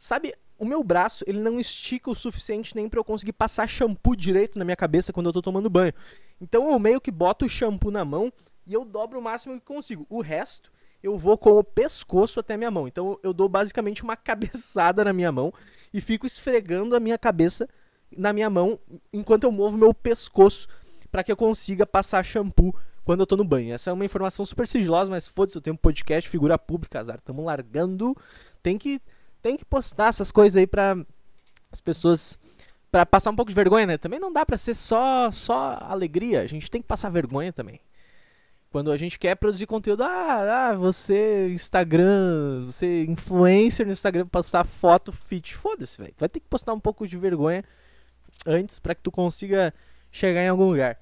Sabe, 0.00 0.34
o 0.58 0.64
meu 0.64 0.82
braço, 0.82 1.22
ele 1.26 1.40
não 1.40 1.60
estica 1.60 2.10
o 2.10 2.14
suficiente 2.14 2.74
nem 2.74 2.88
para 2.88 2.98
eu 2.98 3.04
conseguir 3.04 3.34
passar 3.34 3.68
shampoo 3.68 4.16
direito 4.16 4.58
na 4.58 4.64
minha 4.64 4.74
cabeça 4.74 5.12
quando 5.12 5.26
eu 5.26 5.32
tô 5.32 5.42
tomando 5.42 5.68
banho. 5.68 5.92
Então 6.40 6.72
eu 6.72 6.78
meio 6.78 7.02
que 7.02 7.10
boto 7.10 7.44
o 7.44 7.48
shampoo 7.50 7.90
na 7.90 8.02
mão 8.02 8.32
e 8.66 8.72
eu 8.72 8.82
dobro 8.82 9.18
o 9.18 9.22
máximo 9.22 9.60
que 9.60 9.66
consigo. 9.66 10.06
O 10.08 10.22
resto 10.22 10.72
eu 11.02 11.18
vou 11.18 11.36
com 11.36 11.50
o 11.50 11.62
pescoço 11.62 12.40
até 12.40 12.56
minha 12.56 12.70
mão. 12.70 12.88
Então 12.88 13.20
eu 13.22 13.34
dou 13.34 13.46
basicamente 13.46 14.02
uma 14.02 14.16
cabeçada 14.16 15.04
na 15.04 15.12
minha 15.12 15.30
mão 15.30 15.52
e 15.92 16.00
fico 16.00 16.26
esfregando 16.26 16.96
a 16.96 17.00
minha 17.00 17.18
cabeça 17.18 17.68
na 18.16 18.32
minha 18.32 18.48
mão 18.48 18.80
enquanto 19.12 19.44
eu 19.44 19.52
movo 19.52 19.76
meu 19.76 19.92
pescoço 19.92 20.66
para 21.12 21.22
que 21.22 21.30
eu 21.30 21.36
consiga 21.36 21.84
passar 21.84 22.24
shampoo 22.24 22.74
quando 23.04 23.20
eu 23.20 23.26
tô 23.26 23.36
no 23.36 23.44
banho. 23.44 23.74
Essa 23.74 23.90
é 23.90 23.92
uma 23.92 24.06
informação 24.06 24.46
super 24.46 24.66
sigilosa, 24.66 25.10
mas 25.10 25.28
foda-se, 25.28 25.58
eu 25.58 25.62
tenho 25.62 25.74
um 25.74 25.76
podcast, 25.76 26.30
figura 26.30 26.58
pública, 26.58 27.00
azar. 27.00 27.20
Tamo 27.20 27.44
largando. 27.44 28.16
Tem 28.62 28.78
que 28.78 28.98
tem 29.42 29.56
que 29.56 29.64
postar 29.64 30.08
essas 30.08 30.30
coisas 30.30 30.56
aí 30.56 30.66
pra 30.66 30.96
as 31.72 31.80
pessoas 31.80 32.38
para 32.90 33.06
passar 33.06 33.30
um 33.30 33.36
pouco 33.36 33.50
de 33.50 33.54
vergonha, 33.54 33.86
né? 33.86 33.98
Também 33.98 34.18
não 34.18 34.32
dá 34.32 34.44
para 34.44 34.56
ser 34.56 34.74
só 34.74 35.30
só 35.30 35.78
alegria, 35.80 36.42
a 36.42 36.46
gente 36.46 36.70
tem 36.70 36.82
que 36.82 36.88
passar 36.88 37.10
vergonha 37.10 37.52
também. 37.52 37.80
Quando 38.70 38.92
a 38.92 38.96
gente 38.96 39.18
quer 39.18 39.34
produzir 39.34 39.66
conteúdo, 39.66 40.04
ah, 40.04 40.68
ah 40.70 40.74
você 40.74 41.48
Instagram, 41.50 42.62
você 42.64 43.04
influencer 43.04 43.84
no 43.84 43.92
Instagram 43.92 44.26
passar 44.26 44.64
foto 44.64 45.10
fit, 45.10 45.56
foda-se, 45.56 46.00
velho. 46.00 46.14
Vai 46.16 46.28
ter 46.28 46.38
que 46.38 46.46
postar 46.48 46.72
um 46.72 46.78
pouco 46.78 47.06
de 47.06 47.18
vergonha 47.18 47.64
antes 48.46 48.78
para 48.78 48.94
que 48.94 49.02
tu 49.02 49.10
consiga 49.10 49.74
chegar 50.12 50.42
em 50.42 50.48
algum 50.48 50.70
lugar. 50.70 50.98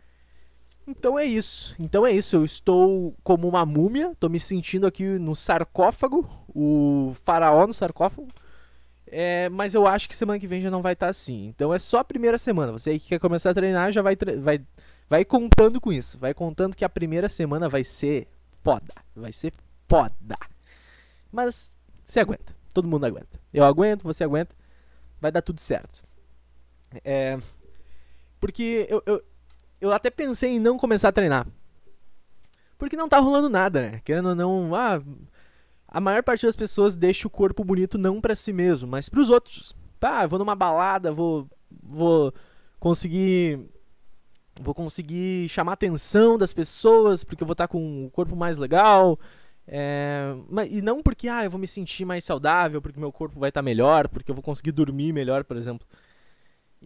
Então 0.89 1.19
é 1.19 1.25
isso. 1.25 1.77
Então 1.79 2.07
é 2.07 2.13
isso. 2.13 2.37
Eu 2.37 2.45
estou 2.45 3.15
como 3.23 3.47
uma 3.47 3.67
múmia, 3.67 4.15
tô 4.19 4.29
me 4.29 4.41
sentindo 4.41 4.87
aqui 4.87 5.05
no 5.05 5.37
sarcófago, 5.37 6.29
o 6.49 7.15
faraó 7.23 7.67
no 7.67 7.75
sarcófago. 7.75 8.29
É, 9.07 9.49
mas 9.49 9.75
eu 9.75 9.87
acho 9.87 10.09
que 10.09 10.17
semana 10.17 10.39
que 10.39 10.47
vem 10.47 10.61
já 10.61 10.71
não 10.71 10.83
vai 10.83 10.95
estar 10.95 11.07
tá 11.07 11.11
assim. 11.11 11.47
Então 11.47 11.73
é 11.73 11.79
só 11.79 11.99
a 11.99 12.05
primeira 12.05 12.39
semana. 12.39 12.73
Você 12.73 12.91
aí 12.91 13.01
que 13.01 13.09
quer 13.09 13.21
começar 13.21 13.51
a 13.51 13.55
treinar 13.55 13.93
já 13.93 14.03
vai, 14.03 14.17
vai 14.41 14.61
Vai 15.09 15.25
contando 15.25 15.81
com 15.81 15.93
isso. 15.93 16.19
Vai 16.19 16.35
contando 16.35 16.77
que 16.77 16.85
a 16.85 16.89
primeira 16.89 17.29
semana 17.29 17.69
vai 17.69 17.83
ser 17.83 18.29
foda. 18.63 18.95
Vai 19.17 19.33
ser 19.33 19.53
foda. 19.89 20.37
Mas 21.33 21.75
você 22.05 22.21
aguenta. 22.21 22.55
Todo 22.75 22.87
mundo 22.87 23.07
aguenta. 23.07 23.41
Eu 23.53 23.65
aguento, 23.65 24.03
você 24.03 24.23
aguenta. 24.23 24.55
Vai 25.21 25.33
dar 25.33 25.43
tudo 25.43 25.61
certo. 25.61 26.05
É. 27.03 27.39
Porque 28.39 28.87
eu, 28.89 29.03
eu, 29.07 29.25
eu 29.81 29.93
até 29.93 30.11
pensei 30.11 30.53
em 30.53 30.61
não 30.61 30.77
começar 30.77 31.09
a 31.09 31.13
treinar. 31.13 31.47
Porque 32.77 32.97
não 32.97 33.09
tá 33.09 33.19
rolando 33.19 33.49
nada, 33.49 33.83
né? 33.83 34.01
Querendo 34.05 34.31
ou 34.31 34.35
não. 34.35 34.75
Ah, 34.75 35.03
a 35.87 36.01
maior 36.01 36.23
parte 36.23 36.47
das 36.47 36.55
pessoas 36.55 36.95
deixa 36.95 37.27
o 37.27 37.31
corpo 37.31 37.65
bonito 37.65 37.99
não 37.99 38.21
para 38.21 38.37
si 38.37 38.53
mesmo, 38.53 38.89
mas 38.89 39.09
para 39.09 39.21
os 39.21 39.31
outros. 39.31 39.75
Pá, 39.99 40.27
vou 40.27 40.39
numa 40.39 40.55
balada, 40.55 41.13
vou 41.13 41.49
vou 41.83 42.33
conseguir 42.79 43.61
vou 44.61 44.75
conseguir 44.75 45.49
chamar 45.49 45.73
a 45.73 45.75
atenção 45.75 46.39
das 46.39 46.53
pessoas, 46.53 47.25
porque 47.25 47.43
eu 47.43 47.47
vou 47.47 47.53
estar 47.53 47.69
com 47.69 48.07
o 48.07 48.11
corpo 48.11 48.37
mais 48.37 48.59
legal. 48.59 49.19
É, 49.67 50.35
e 50.71 50.81
não 50.81 51.03
porque 51.03 51.29
ah, 51.29 51.45
eu 51.45 51.51
vou 51.51 51.61
me 51.61 51.67
sentir 51.67 52.05
mais 52.05 52.25
saudável, 52.25 52.81
porque 52.81 52.99
meu 52.99 53.13
corpo 53.13 53.39
vai 53.39 53.51
estar 53.51 53.63
melhor, 53.63 54.09
porque 54.09 54.31
eu 54.31 54.35
vou 54.35 54.43
conseguir 54.43 54.73
dormir 54.73 55.13
melhor, 55.13 55.45
por 55.45 55.57
exemplo. 55.57 55.87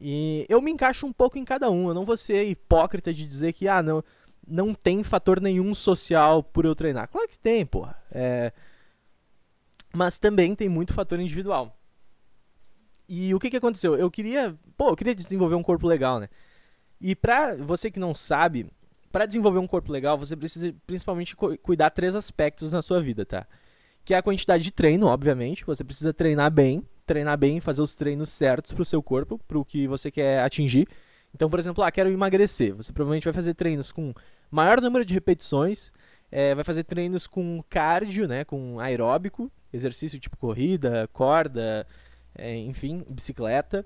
E 0.01 0.47
eu 0.49 0.61
me 0.61 0.71
encaixo 0.71 1.07
um 1.07 1.13
pouco 1.13 1.39
em 1.39 1.45
cada 1.45 1.71
um. 1.71 1.89
Eu 1.89 1.95
não 1.95 2.05
vou 2.05 2.17
ser 2.17 2.45
hipócrita 2.45 3.13
de 3.13 3.27
dizer 3.27 3.53
que 3.53 3.69
ah, 3.69 3.83
não, 3.83 4.03
não 4.47 4.75
tem 4.75 5.03
fator 5.03 5.41
nenhum 5.41 5.75
social 5.75 6.43
por 6.43 6.65
eu 6.65 6.75
treinar. 6.75 7.09
Claro 7.09 7.29
que 7.29 7.39
tem, 7.39 7.65
porra. 7.65 7.97
É, 8.11 8.53
mas 9.95 10.19
também 10.19 10.55
tem 10.55 10.69
muito 10.69 10.95
fator 10.95 11.21
individual. 11.21 11.77
E 13.09 13.35
o 13.35 13.39
que, 13.39 13.51
que 13.51 13.57
aconteceu? 13.57 13.95
Eu 13.95 14.11
queria, 14.11 14.57
pô, 14.77 14.89
eu 14.89 14.97
queria 14.97 15.15
desenvolver 15.15 15.55
um 15.55 15.63
corpo 15.63 15.87
legal, 15.87 16.19
né? 16.19 16.29
E 17.01 17.15
pra 17.15 17.57
você 17.57 17.91
que 17.91 18.01
não 18.01 18.15
sabe, 18.15 18.67
para 19.11 19.27
desenvolver 19.27 19.59
um 19.59 19.67
corpo 19.67 19.93
legal, 19.93 20.17
você 20.17 20.35
precisa 20.35 20.75
principalmente 20.87 21.37
cu 21.37 21.59
cuidar 21.59 21.91
três 21.91 22.15
aspectos 22.15 22.73
na 22.73 22.81
sua 22.81 23.01
vida, 23.03 23.27
tá? 23.27 23.47
Que 24.05 24.15
é 24.15 24.17
a 24.17 24.23
quantidade 24.23 24.65
de 24.65 24.71
treino, 24.71 25.07
obviamente. 25.07 25.65
Você 25.67 25.85
precisa 25.85 26.15
treinar 26.15 26.51
bem, 26.51 26.83
treinar 27.05 27.37
bem, 27.39 27.61
fazer 27.61 27.83
os 27.83 27.95
treinos 27.95 28.29
certos 28.29 28.73
pro 28.73 28.85
seu 28.85 29.03
corpo, 29.03 29.39
pro 29.47 29.65
que 29.65 29.87
você 29.87 30.11
quer 30.11 30.43
atingir. 30.43 30.87
Então, 31.35 31.49
por 31.49 31.59
exemplo, 31.59 31.83
ah, 31.83 31.91
quero 31.91 32.11
emagrecer. 32.11 32.75
Você 32.75 32.93
provavelmente 32.93 33.25
vai 33.25 33.33
fazer 33.33 33.55
treinos 33.55 33.91
com 33.93 34.13
maior 34.51 34.81
número 34.81 35.05
de 35.05 35.15
repetições, 35.15 35.91
É, 36.35 36.55
vai 36.55 36.65
fazer 36.65 36.85
treinos 36.85 37.27
com 37.27 37.63
cardio, 37.69 38.27
né? 38.27 38.43
Com 38.43 38.81
aeróbico, 38.81 39.53
exercício 39.71 40.19
tipo 40.19 40.35
corrida, 40.39 41.07
corda, 41.13 41.87
é, 42.35 42.57
enfim, 42.57 43.05
bicicleta. 43.07 43.85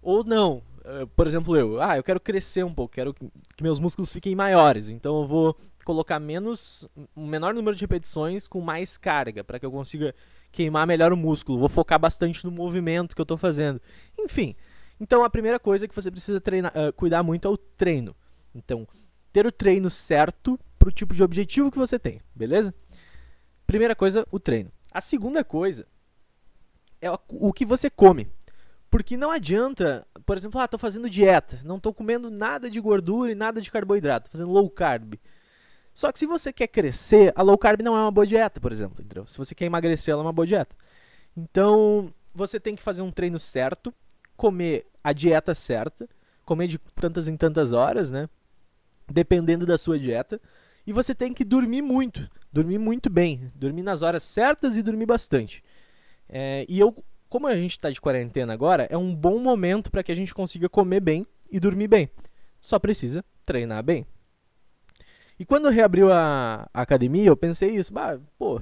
Ou 0.00 0.22
não, 0.24 0.62
eh, 0.84 1.06
por 1.16 1.26
exemplo, 1.26 1.56
eu, 1.56 1.82
ah, 1.82 1.96
eu 1.96 2.02
quero 2.02 2.20
crescer 2.20 2.64
um 2.64 2.72
pouco, 2.72 2.94
quero 2.94 3.12
que 3.12 3.28
meus 3.60 3.78
músculos 3.80 4.12
fiquem 4.12 4.34
maiores, 4.34 4.88
então 4.88 5.20
eu 5.20 5.26
vou 5.26 5.56
colocar 5.84 6.18
menos, 6.20 6.88
um 7.16 7.26
menor 7.26 7.52
número 7.54 7.76
de 7.76 7.82
repetições 7.82 8.48
com 8.48 8.60
mais 8.60 8.96
carga, 8.96 9.42
para 9.44 9.58
que 9.58 9.66
eu 9.66 9.70
consiga 9.70 10.14
queimar 10.50 10.86
melhor 10.86 11.12
o 11.12 11.16
músculo. 11.16 11.58
Vou 11.58 11.68
focar 11.68 11.98
bastante 11.98 12.44
no 12.44 12.50
movimento 12.50 13.14
que 13.14 13.20
eu 13.20 13.24
estou 13.24 13.36
fazendo. 13.36 13.80
Enfim, 14.18 14.54
então 15.00 15.24
a 15.24 15.30
primeira 15.30 15.58
coisa 15.58 15.88
que 15.88 15.94
você 15.94 16.10
precisa 16.10 16.40
treinar, 16.40 16.72
uh, 16.76 16.92
cuidar 16.92 17.22
muito 17.22 17.48
é 17.48 17.50
o 17.50 17.56
treino. 17.56 18.14
Então, 18.54 18.86
ter 19.32 19.46
o 19.46 19.52
treino 19.52 19.88
certo 19.88 20.58
para 20.78 20.88
o 20.88 20.92
tipo 20.92 21.14
de 21.14 21.22
objetivo 21.22 21.70
que 21.70 21.78
você 21.78 21.98
tem, 21.98 22.20
beleza? 22.34 22.74
Primeira 23.66 23.94
coisa, 23.94 24.26
o 24.30 24.40
treino. 24.40 24.72
A 24.92 25.00
segunda 25.00 25.44
coisa 25.44 25.86
é 27.00 27.10
o 27.28 27.52
que 27.52 27.64
você 27.64 27.88
come. 27.88 28.28
Porque 28.90 29.16
não 29.16 29.30
adianta, 29.30 30.04
por 30.26 30.36
exemplo, 30.36 30.60
ah, 30.60 30.66
tô 30.66 30.76
fazendo 30.76 31.08
dieta, 31.08 31.60
não 31.64 31.78
tô 31.78 31.94
comendo 31.94 32.28
nada 32.28 32.68
de 32.68 32.80
gordura 32.80 33.30
e 33.30 33.36
nada 33.36 33.60
de 33.60 33.70
carboidrato, 33.70 34.28
tô 34.28 34.32
fazendo 34.32 34.50
low 34.50 34.68
carb. 34.68 35.14
Só 35.94 36.10
que 36.12 36.18
se 36.18 36.26
você 36.26 36.52
quer 36.52 36.68
crescer, 36.68 37.32
a 37.36 37.42
low 37.42 37.58
carb 37.58 37.82
não 37.82 37.96
é 37.96 38.00
uma 38.00 38.10
boa 38.10 38.26
dieta, 38.26 38.60
por 38.60 38.72
exemplo, 38.72 39.02
entendeu? 39.02 39.26
Se 39.26 39.36
você 39.36 39.54
quer 39.54 39.66
emagrecer, 39.66 40.12
ela 40.12 40.22
é 40.22 40.26
uma 40.26 40.32
boa 40.32 40.46
dieta. 40.46 40.74
Então, 41.36 42.12
você 42.34 42.58
tem 42.58 42.74
que 42.74 42.82
fazer 42.82 43.02
um 43.02 43.10
treino 43.10 43.38
certo, 43.38 43.92
comer 44.36 44.86
a 45.02 45.12
dieta 45.12 45.54
certa, 45.54 46.08
comer 46.44 46.66
de 46.66 46.78
tantas 46.78 47.28
em 47.28 47.36
tantas 47.36 47.72
horas, 47.72 48.10
né? 48.10 48.28
Dependendo 49.10 49.66
da 49.66 49.76
sua 49.76 49.98
dieta. 49.98 50.40
E 50.86 50.92
você 50.92 51.14
tem 51.14 51.34
que 51.34 51.44
dormir 51.44 51.82
muito, 51.82 52.28
dormir 52.52 52.78
muito 52.78 53.10
bem, 53.10 53.52
dormir 53.54 53.82
nas 53.82 54.02
horas 54.02 54.22
certas 54.22 54.76
e 54.76 54.82
dormir 54.82 55.06
bastante. 55.06 55.62
É, 56.28 56.64
e 56.68 56.78
eu 56.78 57.04
como 57.30 57.46
a 57.46 57.54
gente 57.54 57.70
está 57.70 57.88
de 57.88 58.00
quarentena 58.00 58.52
agora, 58.52 58.88
é 58.90 58.98
um 58.98 59.14
bom 59.14 59.38
momento 59.38 59.88
para 59.88 60.02
que 60.02 60.10
a 60.10 60.14
gente 60.16 60.34
consiga 60.34 60.68
comer 60.68 60.98
bem 60.98 61.24
e 61.48 61.60
dormir 61.60 61.86
bem. 61.86 62.10
Só 62.60 62.76
precisa 62.76 63.24
treinar 63.46 63.84
bem. 63.84 64.04
E 65.40 65.44
quando 65.46 65.70
reabriu 65.70 66.12
a, 66.12 66.68
a 66.72 66.82
academia, 66.82 67.28
eu 67.28 67.36
pensei 67.36 67.70
isso, 67.70 67.94
bah, 67.94 68.18
pô, 68.38 68.60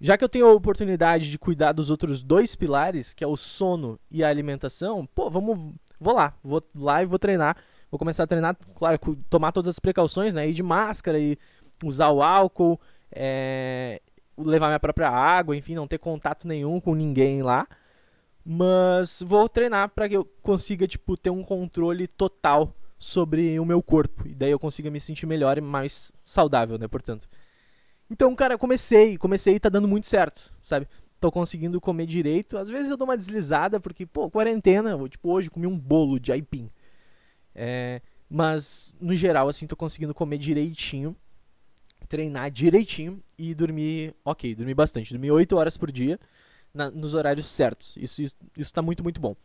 já 0.00 0.16
que 0.16 0.22
eu 0.22 0.28
tenho 0.28 0.46
a 0.46 0.52
oportunidade 0.52 1.28
de 1.28 1.36
cuidar 1.36 1.72
dos 1.72 1.90
outros 1.90 2.22
dois 2.22 2.54
pilares, 2.54 3.12
que 3.12 3.24
é 3.24 3.26
o 3.26 3.36
sono 3.36 3.98
e 4.08 4.22
a 4.22 4.28
alimentação, 4.28 5.04
pô, 5.12 5.28
vamos, 5.28 5.74
vou 5.98 6.14
lá, 6.14 6.34
vou 6.40 6.62
lá 6.72 7.02
e 7.02 7.06
vou 7.06 7.18
treinar. 7.18 7.56
Vou 7.90 7.98
começar 7.98 8.22
a 8.22 8.26
treinar, 8.28 8.56
claro, 8.76 8.96
tomar 9.28 9.50
todas 9.50 9.70
as 9.70 9.80
precauções, 9.80 10.32
né? 10.32 10.48
Ir 10.48 10.52
de 10.52 10.62
máscara 10.62 11.18
e 11.18 11.36
usar 11.82 12.10
o 12.10 12.22
álcool, 12.22 12.80
é, 13.10 14.00
levar 14.36 14.68
minha 14.68 14.78
própria 14.78 15.08
água, 15.08 15.56
enfim, 15.56 15.74
não 15.74 15.88
ter 15.88 15.98
contato 15.98 16.46
nenhum 16.46 16.78
com 16.78 16.94
ninguém 16.94 17.42
lá. 17.42 17.66
Mas 18.44 19.20
vou 19.20 19.48
treinar 19.48 19.88
para 19.88 20.08
que 20.08 20.16
eu 20.16 20.24
consiga, 20.42 20.86
tipo, 20.86 21.16
ter 21.16 21.30
um 21.30 21.42
controle 21.42 22.06
total 22.06 22.72
sobre 22.98 23.58
o 23.60 23.64
meu 23.64 23.82
corpo. 23.82 24.26
E 24.26 24.34
daí 24.34 24.50
eu 24.50 24.58
consiga 24.58 24.90
me 24.90 25.00
sentir 25.00 25.26
melhor 25.26 25.56
e 25.56 25.60
mais 25.60 26.10
saudável, 26.24 26.78
né? 26.78 26.88
Portanto. 26.88 27.28
Então, 28.10 28.34
cara, 28.34 28.56
comecei, 28.56 29.18
comecei 29.18 29.56
e 29.56 29.60
tá 29.60 29.68
dando 29.68 29.86
muito 29.86 30.06
certo, 30.06 30.52
sabe? 30.62 30.88
Tô 31.20 31.30
conseguindo 31.30 31.80
comer 31.80 32.06
direito. 32.06 32.56
Às 32.56 32.68
vezes 32.68 32.90
eu 32.90 32.96
dou 32.96 33.06
uma 33.06 33.16
deslizada, 33.16 33.78
porque, 33.78 34.06
pô, 34.06 34.30
quarentena, 34.30 34.96
tipo, 35.08 35.30
hoje 35.30 35.50
comi 35.50 35.66
um 35.66 35.78
bolo 35.78 36.18
de 36.18 36.32
aipim. 36.32 36.70
É, 37.54 38.00
mas, 38.30 38.94
no 39.00 39.14
geral, 39.14 39.48
assim, 39.48 39.66
tô 39.66 39.76
conseguindo 39.76 40.14
comer 40.14 40.38
direitinho, 40.38 41.14
treinar 42.08 42.50
direitinho 42.50 43.22
e 43.36 43.54
dormir, 43.54 44.14
ok, 44.24 44.54
dormir 44.54 44.74
bastante. 44.74 45.12
Dormir 45.12 45.30
8 45.30 45.54
horas 45.56 45.76
por 45.76 45.92
dia 45.92 46.18
na, 46.72 46.90
nos 46.90 47.12
horários 47.14 47.46
certos. 47.46 47.94
Isso 47.96 48.22
está 48.56 48.80
muito, 48.80 49.02
muito 49.02 49.20
bom. 49.20 49.36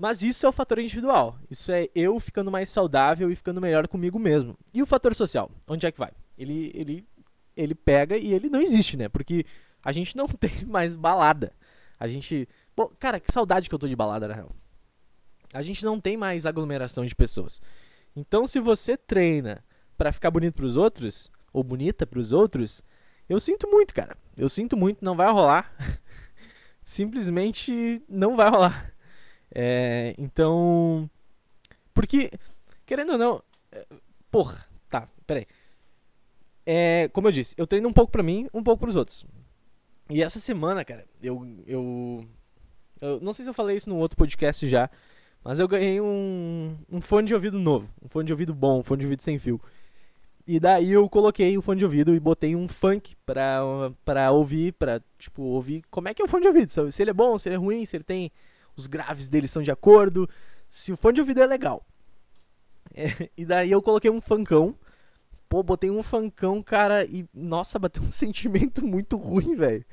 Mas 0.00 0.22
isso 0.22 0.46
é 0.46 0.48
o 0.48 0.52
fator 0.52 0.78
individual. 0.78 1.38
Isso 1.50 1.70
é 1.70 1.90
eu 1.94 2.18
ficando 2.18 2.50
mais 2.50 2.70
saudável 2.70 3.30
e 3.30 3.36
ficando 3.36 3.60
melhor 3.60 3.86
comigo 3.86 4.18
mesmo. 4.18 4.56
E 4.72 4.82
o 4.82 4.86
fator 4.86 5.14
social? 5.14 5.50
Onde 5.68 5.86
é 5.86 5.92
que 5.92 5.98
vai? 5.98 6.10
Ele, 6.38 6.72
ele, 6.74 7.06
ele 7.54 7.74
pega 7.74 8.16
e 8.16 8.32
ele 8.32 8.48
não 8.48 8.62
existe, 8.62 8.96
né? 8.96 9.10
Porque 9.10 9.44
a 9.84 9.92
gente 9.92 10.16
não 10.16 10.26
tem 10.40 10.64
mais 10.64 10.94
balada. 10.94 11.52
A 11.98 12.08
gente. 12.08 12.48
Pô, 12.74 12.88
cara, 12.88 13.20
que 13.20 13.30
saudade 13.30 13.68
que 13.68 13.74
eu 13.74 13.78
tô 13.78 13.86
de 13.86 13.94
balada, 13.94 14.26
na 14.26 14.32
real. 14.32 14.56
A 15.52 15.60
gente 15.60 15.84
não 15.84 16.00
tem 16.00 16.16
mais 16.16 16.46
aglomeração 16.46 17.04
de 17.04 17.14
pessoas. 17.14 17.60
Então, 18.16 18.46
se 18.46 18.58
você 18.58 18.96
treina 18.96 19.62
para 19.98 20.12
ficar 20.12 20.30
bonito 20.30 20.54
pros 20.54 20.78
outros, 20.78 21.30
ou 21.52 21.62
bonita 21.62 22.06
pros 22.06 22.32
outros, 22.32 22.82
eu 23.28 23.38
sinto 23.38 23.68
muito, 23.68 23.92
cara. 23.92 24.16
Eu 24.34 24.48
sinto 24.48 24.78
muito, 24.78 25.04
não 25.04 25.14
vai 25.14 25.30
rolar. 25.30 25.76
Simplesmente 26.80 28.02
não 28.08 28.34
vai 28.34 28.48
rolar. 28.48 28.94
É, 29.54 30.14
então. 30.18 31.08
Porque, 31.92 32.30
querendo 32.86 33.12
ou 33.12 33.18
não. 33.18 33.42
É, 33.72 33.86
porra, 34.30 34.66
tá, 34.88 35.08
peraí. 35.26 35.46
É, 36.64 37.08
como 37.12 37.28
eu 37.28 37.32
disse, 37.32 37.54
eu 37.58 37.66
treino 37.66 37.88
um 37.88 37.92
pouco 37.92 38.12
pra 38.12 38.22
mim, 38.22 38.48
um 38.52 38.62
pouco 38.62 38.80
pros 38.80 38.96
outros. 38.96 39.26
E 40.08 40.22
essa 40.22 40.38
semana, 40.38 40.84
cara, 40.84 41.04
eu, 41.22 41.46
eu. 41.66 42.24
Eu 43.00 43.20
não 43.20 43.32
sei 43.32 43.44
se 43.44 43.50
eu 43.50 43.54
falei 43.54 43.76
isso 43.76 43.88
no 43.88 43.96
outro 43.96 44.16
podcast 44.16 44.68
já, 44.68 44.90
mas 45.42 45.58
eu 45.58 45.66
ganhei 45.66 46.00
um, 46.00 46.76
um 46.90 47.00
fone 47.00 47.26
de 47.26 47.34
ouvido 47.34 47.58
novo. 47.58 47.88
Um 48.02 48.08
fone 48.08 48.26
de 48.26 48.32
ouvido 48.32 48.54
bom, 48.54 48.80
um 48.80 48.82
fone 48.82 49.00
de 49.00 49.06
ouvido 49.06 49.22
sem 49.22 49.38
fio. 49.38 49.60
E 50.46 50.58
daí 50.58 50.90
eu 50.90 51.08
coloquei 51.08 51.56
o 51.56 51.62
fone 51.62 51.78
de 51.78 51.84
ouvido 51.84 52.14
e 52.14 52.20
botei 52.20 52.56
um 52.56 52.66
funk 52.66 53.14
pra, 53.24 53.60
pra 54.04 54.32
ouvir, 54.32 54.72
pra, 54.72 55.00
tipo, 55.18 55.42
ouvir 55.42 55.82
como 55.90 56.08
é 56.08 56.14
que 56.14 56.20
é 56.20 56.24
o 56.24 56.28
fone 56.28 56.42
de 56.42 56.48
ouvido. 56.48 56.70
Se 56.90 57.02
ele 57.02 57.10
é 57.10 57.14
bom, 57.14 57.38
se 57.38 57.48
ele 57.48 57.56
é 57.56 57.58
ruim, 57.58 57.86
se 57.86 57.96
ele 57.96 58.04
tem. 58.04 58.32
Os 58.80 58.86
graves 58.86 59.28
dele 59.28 59.46
são 59.46 59.62
de 59.62 59.70
acordo. 59.70 60.28
Se 60.68 60.92
o 60.92 60.96
fone 60.96 61.14
de 61.14 61.20
ouvido 61.20 61.42
é 61.42 61.46
legal. 61.46 61.84
É, 62.94 63.30
e 63.36 63.44
daí 63.44 63.70
eu 63.70 63.82
coloquei 63.82 64.10
um 64.10 64.20
funkão. 64.20 64.74
Pô, 65.48 65.62
botei 65.62 65.90
um 65.90 66.02
funkão, 66.02 66.62
cara, 66.62 67.04
e. 67.04 67.28
Nossa, 67.34 67.78
bateu 67.78 68.02
um 68.02 68.08
sentimento 68.10 68.86
muito 68.86 69.16
ruim, 69.16 69.54
velho. 69.54 69.84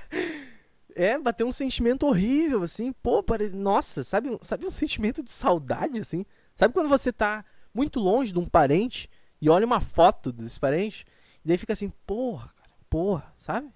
é, 0.96 1.18
bateu 1.18 1.46
um 1.46 1.52
sentimento 1.52 2.06
horrível, 2.06 2.62
assim. 2.62 2.92
Pô, 2.92 3.22
pare... 3.22 3.50
nossa, 3.50 4.02
sabe, 4.02 4.38
sabe 4.40 4.66
um 4.66 4.70
sentimento 4.70 5.22
de 5.22 5.30
saudade, 5.30 6.00
assim? 6.00 6.24
Sabe 6.54 6.72
quando 6.72 6.88
você 6.88 7.12
tá 7.12 7.44
muito 7.74 8.00
longe 8.00 8.32
de 8.32 8.38
um 8.38 8.46
parente 8.46 9.08
e 9.40 9.50
olha 9.50 9.66
uma 9.66 9.80
foto 9.80 10.32
desse 10.32 10.58
parente, 10.58 11.04
e 11.44 11.48
daí 11.48 11.58
fica 11.58 11.72
assim, 11.72 11.92
porra, 12.06 12.52
cara, 12.56 12.70
porra, 12.88 13.34
sabe? 13.38 13.68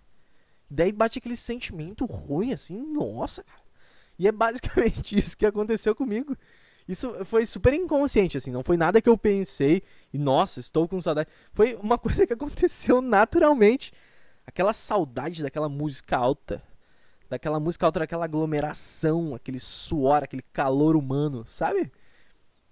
E 0.70 0.74
daí 0.74 0.92
bate 0.92 1.18
aquele 1.18 1.36
sentimento 1.36 2.04
ruim, 2.04 2.52
assim, 2.52 2.76
nossa, 2.80 3.42
cara. 3.42 3.65
E 4.18 4.26
é 4.26 4.32
basicamente 4.32 5.16
isso 5.18 5.36
que 5.36 5.46
aconteceu 5.46 5.94
comigo. 5.94 6.36
Isso 6.88 7.24
foi 7.24 7.44
super 7.46 7.74
inconsciente, 7.74 8.36
assim, 8.36 8.52
não 8.52 8.62
foi 8.62 8.76
nada 8.76 9.02
que 9.02 9.08
eu 9.08 9.18
pensei 9.18 9.82
e, 10.12 10.18
nossa, 10.18 10.60
estou 10.60 10.86
com 10.86 11.00
saudade. 11.00 11.28
Foi 11.52 11.74
uma 11.82 11.98
coisa 11.98 12.26
que 12.26 12.32
aconteceu 12.32 13.00
naturalmente. 13.00 13.92
Aquela 14.46 14.72
saudade 14.72 15.42
daquela 15.42 15.68
música 15.68 16.16
alta, 16.16 16.62
daquela 17.28 17.58
música 17.58 17.84
alta, 17.86 18.00
daquela 18.00 18.24
aglomeração, 18.24 19.34
aquele 19.34 19.58
suor, 19.58 20.22
aquele 20.22 20.42
calor 20.52 20.94
humano, 20.94 21.44
sabe? 21.48 21.90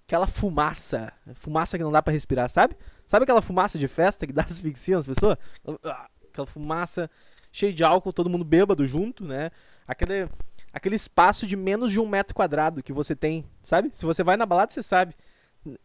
aquela 0.07 0.27
fumaça, 0.27 1.13
fumaça 1.35 1.77
que 1.77 1.85
não 1.85 1.91
dá 1.91 2.03
para 2.03 2.13
respirar, 2.13 2.49
sabe? 2.49 2.77
Sabe 3.07 3.25
aquela 3.25 3.43
fumaça 3.43 3.79
de 3.79 3.89
festa 3.89 4.27
que 4.27 4.33
dá 4.33 4.43
asfixia 4.47 4.97
nas 4.97 5.07
pessoas? 5.07 5.37
Aquela 6.31 6.47
fumaça 6.47 7.11
cheia 7.51 7.73
de 7.73 7.83
álcool, 7.83 8.13
todo 8.13 8.31
mundo 8.31 8.45
bêbado 8.45 8.87
junto, 8.87 9.25
né? 9.25 9.51
Aquele, 9.87 10.29
aquele 10.75 10.97
espaço 10.97 11.47
de 11.47 11.55
menos 11.57 11.93
de 11.93 12.01
um 12.01 12.09
metro 12.09 12.35
quadrado 12.35 12.83
que 12.83 12.93
você 12.93 13.15
tem, 13.15 13.47
sabe? 13.63 13.91
Se 13.93 14.05
você 14.05 14.25
vai 14.25 14.37
na 14.37 14.45
balada, 14.45 14.73
você 14.73 14.83
sabe. 14.83 15.15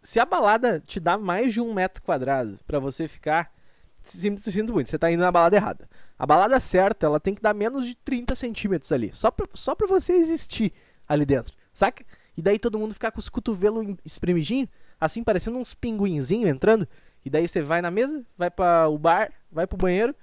Se 0.02 0.19
a 0.19 0.25
balada 0.25 0.80
te 0.80 0.99
dá 0.99 1.15
mais 1.15 1.54
de 1.54 1.62
um 1.62 1.71
metro 1.75 2.02
quadrado 2.02 2.60
para 2.65 2.80
você 2.80 3.08
ficar, 3.08 3.54
sinto, 4.02 4.41
sinto 4.41 4.73
muito, 4.73 4.89
você 4.89 4.97
tá 4.97 5.12
indo 5.12 5.21
na 5.21 5.32
balada 5.32 5.56
errada. 5.56 5.88
A 6.17 6.25
balada 6.25 6.60
certa, 6.60 7.06
ela 7.06 7.19
tem 7.19 7.36
que 7.36 7.41
dar 7.41 7.54
menos 7.54 7.86
de 7.86 7.95
30 7.95 8.34
centímetros 8.34 8.91
ali, 8.91 9.12
só 9.13 9.30
pra, 9.30 9.45
só 9.54 9.75
pra 9.75 9.86
você 9.86 10.13
existir 10.13 10.73
ali 11.08 11.23
dentro, 11.23 11.56
saca? 11.71 12.04
E 12.36 12.41
daí 12.41 12.58
todo 12.58 12.80
mundo 12.80 12.95
ficar 12.95 13.12
com 13.12 13.19
os 13.19 13.30
cotovelos 13.30 13.95
espremidinhos, 14.04 14.69
assim, 14.99 15.23
parecendo 15.23 15.60
uns 15.60 15.73
pinguinzinhos 15.75 16.49
entrando. 16.49 16.88
E 17.23 17.30
daí 17.30 17.47
você 17.47 17.62
vai 17.62 17.82
na 17.82 17.91
mesa, 17.91 18.25
vai 18.36 18.49
para 18.49 18.89
o 18.89 18.97
bar, 18.97 19.32
vai 19.52 19.67
pro 19.67 19.78
banheiro, 19.78 20.15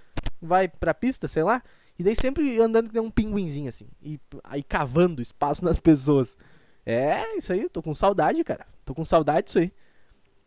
vai 0.43 0.67
pra 0.67 0.93
pista, 0.93 1.29
sei 1.29 1.45
lá. 1.45 1.63
E 1.99 2.05
daí 2.05 2.15
sempre 2.15 2.61
andando 2.61 2.89
que 2.89 2.95
nem 2.95 3.03
um 3.03 3.11
pinguinzinho, 3.11 3.69
assim. 3.69 3.87
E 4.03 4.21
aí 4.45 4.63
cavando 4.63 5.23
espaço 5.23 5.65
nas 5.65 5.79
pessoas. 5.79 6.37
É, 6.85 7.37
isso 7.37 7.53
aí, 7.53 7.69
tô 7.69 7.83
com 7.83 7.95
saudade, 7.95 8.43
cara. 8.45 8.67
Tô 8.85 8.95
com 8.95 9.05
saudade 9.05 9.47
disso 9.47 9.59
aí. 9.59 9.73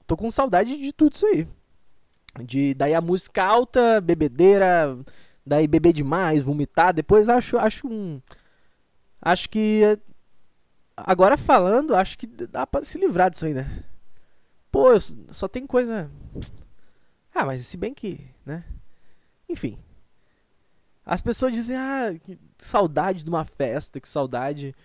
Tô 0.07 0.15
com 0.15 0.31
saudade 0.31 0.77
de 0.77 0.93
tudo 0.93 1.13
isso 1.13 1.25
aí. 1.25 1.47
De 2.43 2.73
daí 2.73 2.93
a 2.93 3.01
música 3.01 3.43
alta, 3.43 3.99
bebedeira, 3.99 4.97
daí 5.45 5.67
beber 5.67 5.93
demais, 5.93 6.43
vomitar. 6.43 6.93
Depois 6.93 7.27
acho, 7.27 7.57
acho 7.57 7.87
um. 7.87 8.21
Acho 9.21 9.49
que 9.49 9.99
Agora 11.05 11.37
falando, 11.37 11.95
acho 11.95 12.17
que 12.17 12.27
dá 12.27 12.67
pra 12.67 12.83
se 12.83 12.97
livrar 12.97 13.29
disso 13.29 13.45
aí, 13.45 13.53
né? 13.53 13.83
Pô, 14.71 14.87
só 15.31 15.47
tem 15.47 15.65
coisa. 15.65 16.09
Ah, 17.33 17.45
mas 17.45 17.65
se 17.65 17.77
bem 17.77 17.93
que, 17.93 18.27
né? 18.45 18.63
Enfim. 19.47 19.77
As 21.09 21.21
pessoas 21.21 21.51
dizem, 21.51 21.75
ah, 21.75 22.13
que 22.23 22.37
saudade 22.59 23.23
de 23.23 23.29
uma 23.31 23.43
festa, 23.43 23.99
que 23.99 24.07
saudade. 24.07 24.75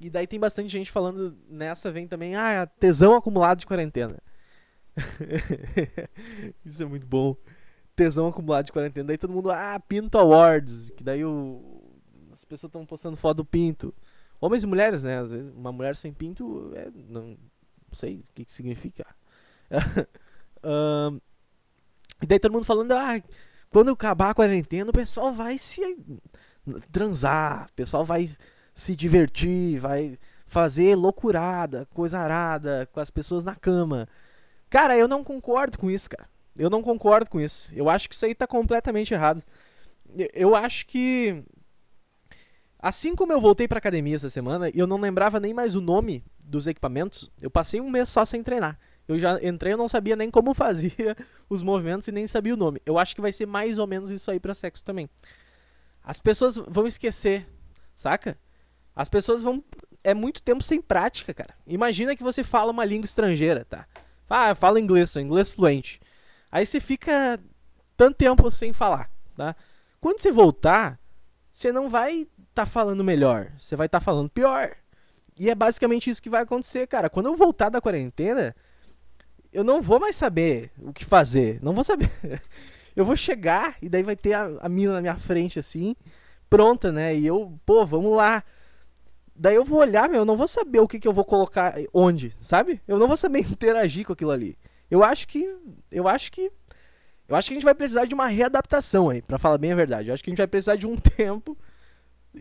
E 0.00 0.10
daí 0.10 0.26
tem 0.26 0.40
bastante 0.40 0.68
gente 0.68 0.90
falando 0.90 1.38
nessa, 1.48 1.92
vem 1.92 2.08
também, 2.08 2.34
ah, 2.34 2.66
tesão 2.66 3.14
acumulado 3.14 3.60
de 3.60 3.66
quarentena. 3.66 4.18
Isso 6.66 6.82
é 6.82 6.86
muito 6.86 7.06
bom. 7.06 7.36
Tesão 7.94 8.26
acumulado 8.26 8.66
de 8.66 8.72
quarentena. 8.72 9.06
Daí 9.06 9.16
todo 9.16 9.32
mundo, 9.32 9.48
ah, 9.52 9.78
Pinto 9.78 10.18
Awards. 10.18 10.90
Que 10.90 11.04
daí 11.04 11.24
o... 11.24 11.80
as 12.32 12.44
pessoas 12.44 12.68
estão 12.68 12.84
postando 12.84 13.16
foto 13.16 13.36
do 13.36 13.44
pinto. 13.44 13.94
Homens 14.40 14.64
e 14.64 14.66
mulheres, 14.66 15.04
né? 15.04 15.20
Às 15.20 15.30
vezes 15.30 15.54
uma 15.54 15.70
mulher 15.70 15.94
sem 15.94 16.12
pinto 16.12 16.72
é, 16.74 16.90
não, 17.08 17.38
sei 17.92 18.16
o 18.16 18.34
que, 18.34 18.44
que 18.44 18.52
significa. 18.52 19.06
um, 20.64 21.20
e 22.20 22.26
daí 22.26 22.40
todo 22.40 22.50
mundo 22.50 22.66
falando, 22.66 22.90
ah, 22.90 23.22
quando 23.70 23.92
acabar 23.92 24.30
a 24.30 24.34
quarentena, 24.34 24.90
o 24.90 24.92
pessoal 24.92 25.32
vai 25.32 25.58
se 25.58 25.96
transar, 26.90 27.68
o 27.70 27.72
pessoal 27.74 28.04
vai 28.04 28.28
se 28.74 28.96
divertir, 28.96 29.78
vai 29.78 30.18
fazer 30.46 30.96
loucurada, 30.96 31.86
coisa 31.94 32.18
arada 32.18 32.88
com 32.92 33.00
as 33.00 33.10
pessoas 33.10 33.44
na 33.44 33.54
cama. 33.54 34.08
Cara, 34.68 34.96
eu 34.96 35.06
não 35.06 35.22
concordo 35.22 35.78
com 35.78 35.90
isso, 35.90 36.10
cara. 36.10 36.28
Eu 36.56 36.68
não 36.68 36.82
concordo 36.82 37.30
com 37.30 37.40
isso. 37.40 37.70
Eu 37.72 37.88
acho 37.88 38.08
que 38.08 38.14
isso 38.14 38.26
aí 38.26 38.34
tá 38.34 38.46
completamente 38.46 39.14
errado. 39.14 39.42
Eu 40.34 40.56
acho 40.56 40.86
que 40.86 41.42
assim 42.78 43.14
como 43.14 43.32
eu 43.32 43.40
voltei 43.40 43.68
pra 43.68 43.78
academia 43.78 44.16
essa 44.16 44.28
semana 44.28 44.70
eu 44.70 44.86
não 44.86 44.98
lembrava 44.98 45.38
nem 45.38 45.54
mais 45.54 45.76
o 45.76 45.80
nome 45.80 46.24
dos 46.44 46.66
equipamentos, 46.66 47.30
eu 47.40 47.50
passei 47.50 47.80
um 47.80 47.90
mês 47.90 48.08
só 48.08 48.24
sem 48.24 48.42
treinar. 48.42 48.78
Eu 49.10 49.18
já 49.18 49.42
entrei, 49.42 49.72
eu 49.72 49.76
não 49.76 49.88
sabia 49.88 50.14
nem 50.14 50.30
como 50.30 50.54
fazia 50.54 51.16
os 51.48 51.62
movimentos 51.62 52.06
e 52.06 52.12
nem 52.12 52.26
sabia 52.26 52.54
o 52.54 52.56
nome. 52.56 52.80
Eu 52.86 52.96
acho 52.96 53.14
que 53.14 53.20
vai 53.20 53.32
ser 53.32 53.44
mais 53.44 53.76
ou 53.76 53.86
menos 53.86 54.10
isso 54.10 54.30
aí 54.30 54.38
para 54.38 54.54
sexo 54.54 54.84
também. 54.84 55.10
As 56.02 56.20
pessoas 56.20 56.56
vão 56.56 56.86
esquecer, 56.86 57.46
saca? 57.94 58.38
As 58.94 59.08
pessoas 59.08 59.42
vão 59.42 59.64
é 60.02 60.14
muito 60.14 60.42
tempo 60.42 60.62
sem 60.62 60.80
prática, 60.80 61.34
cara. 61.34 61.54
Imagina 61.66 62.14
que 62.14 62.22
você 62.22 62.42
fala 62.42 62.70
uma 62.70 62.84
língua 62.84 63.04
estrangeira, 63.04 63.64
tá? 63.64 63.86
Ah, 64.28 64.50
eu 64.50 64.56
falo 64.56 64.78
inglês, 64.78 65.10
sou 65.10 65.20
inglês 65.20 65.50
fluente. 65.50 66.00
Aí 66.50 66.64
você 66.64 66.78
fica 66.78 67.38
tanto 67.96 68.16
tempo 68.16 68.48
sem 68.50 68.72
falar, 68.72 69.10
tá? 69.36 69.56
Quando 70.00 70.20
você 70.20 70.30
voltar, 70.30 70.98
você 71.50 71.72
não 71.72 71.88
vai 71.88 72.28
tá 72.54 72.64
falando 72.64 73.02
melhor, 73.02 73.52
você 73.58 73.74
vai 73.74 73.88
tá 73.88 74.00
falando 74.00 74.30
pior. 74.30 74.76
E 75.36 75.50
é 75.50 75.54
basicamente 75.54 76.08
isso 76.08 76.22
que 76.22 76.30
vai 76.30 76.42
acontecer, 76.42 76.86
cara. 76.86 77.10
Quando 77.10 77.26
eu 77.26 77.34
voltar 77.34 77.70
da 77.70 77.80
quarentena, 77.80 78.54
eu 79.52 79.64
não 79.64 79.82
vou 79.82 79.98
mais 79.98 80.16
saber 80.16 80.70
o 80.78 80.92
que 80.92 81.04
fazer. 81.04 81.58
Não 81.62 81.72
vou 81.72 81.84
saber. 81.84 82.10
eu 82.94 83.04
vou 83.04 83.16
chegar 83.16 83.76
e 83.82 83.88
daí 83.88 84.02
vai 84.02 84.16
ter 84.16 84.34
a, 84.34 84.44
a 84.60 84.68
mina 84.68 84.94
na 84.94 85.00
minha 85.00 85.16
frente 85.16 85.58
assim, 85.58 85.94
pronta, 86.48 86.92
né? 86.92 87.14
E 87.14 87.26
eu, 87.26 87.58
pô, 87.64 87.84
vamos 87.84 88.16
lá. 88.16 88.44
Daí 89.34 89.54
eu 89.54 89.64
vou 89.64 89.78
olhar, 89.78 90.08
meu, 90.08 90.20
eu 90.20 90.24
não 90.24 90.36
vou 90.36 90.48
saber 90.48 90.80
o 90.80 90.88
que, 90.88 91.00
que 91.00 91.08
eu 91.08 91.12
vou 91.12 91.24
colocar 91.24 91.74
onde, 91.94 92.36
sabe? 92.40 92.80
Eu 92.86 92.98
não 92.98 93.08
vou 93.08 93.16
saber 93.16 93.40
interagir 93.50 94.06
com 94.06 94.12
aquilo 94.12 94.30
ali. 94.30 94.56
Eu 94.90 95.02
acho 95.02 95.26
que. 95.26 95.56
Eu 95.90 96.06
acho 96.06 96.30
que. 96.32 96.50
Eu 97.28 97.36
acho 97.36 97.48
que 97.48 97.54
a 97.54 97.56
gente 97.56 97.64
vai 97.64 97.74
precisar 97.74 98.06
de 98.06 98.14
uma 98.14 98.26
readaptação 98.26 99.08
aí, 99.08 99.22
para 99.22 99.38
falar 99.38 99.56
bem 99.56 99.72
a 99.72 99.76
verdade. 99.76 100.08
Eu 100.08 100.14
acho 100.14 100.22
que 100.22 100.30
a 100.30 100.32
gente 100.32 100.38
vai 100.38 100.48
precisar 100.48 100.76
de 100.76 100.86
um 100.86 100.96
tempo 101.16 101.56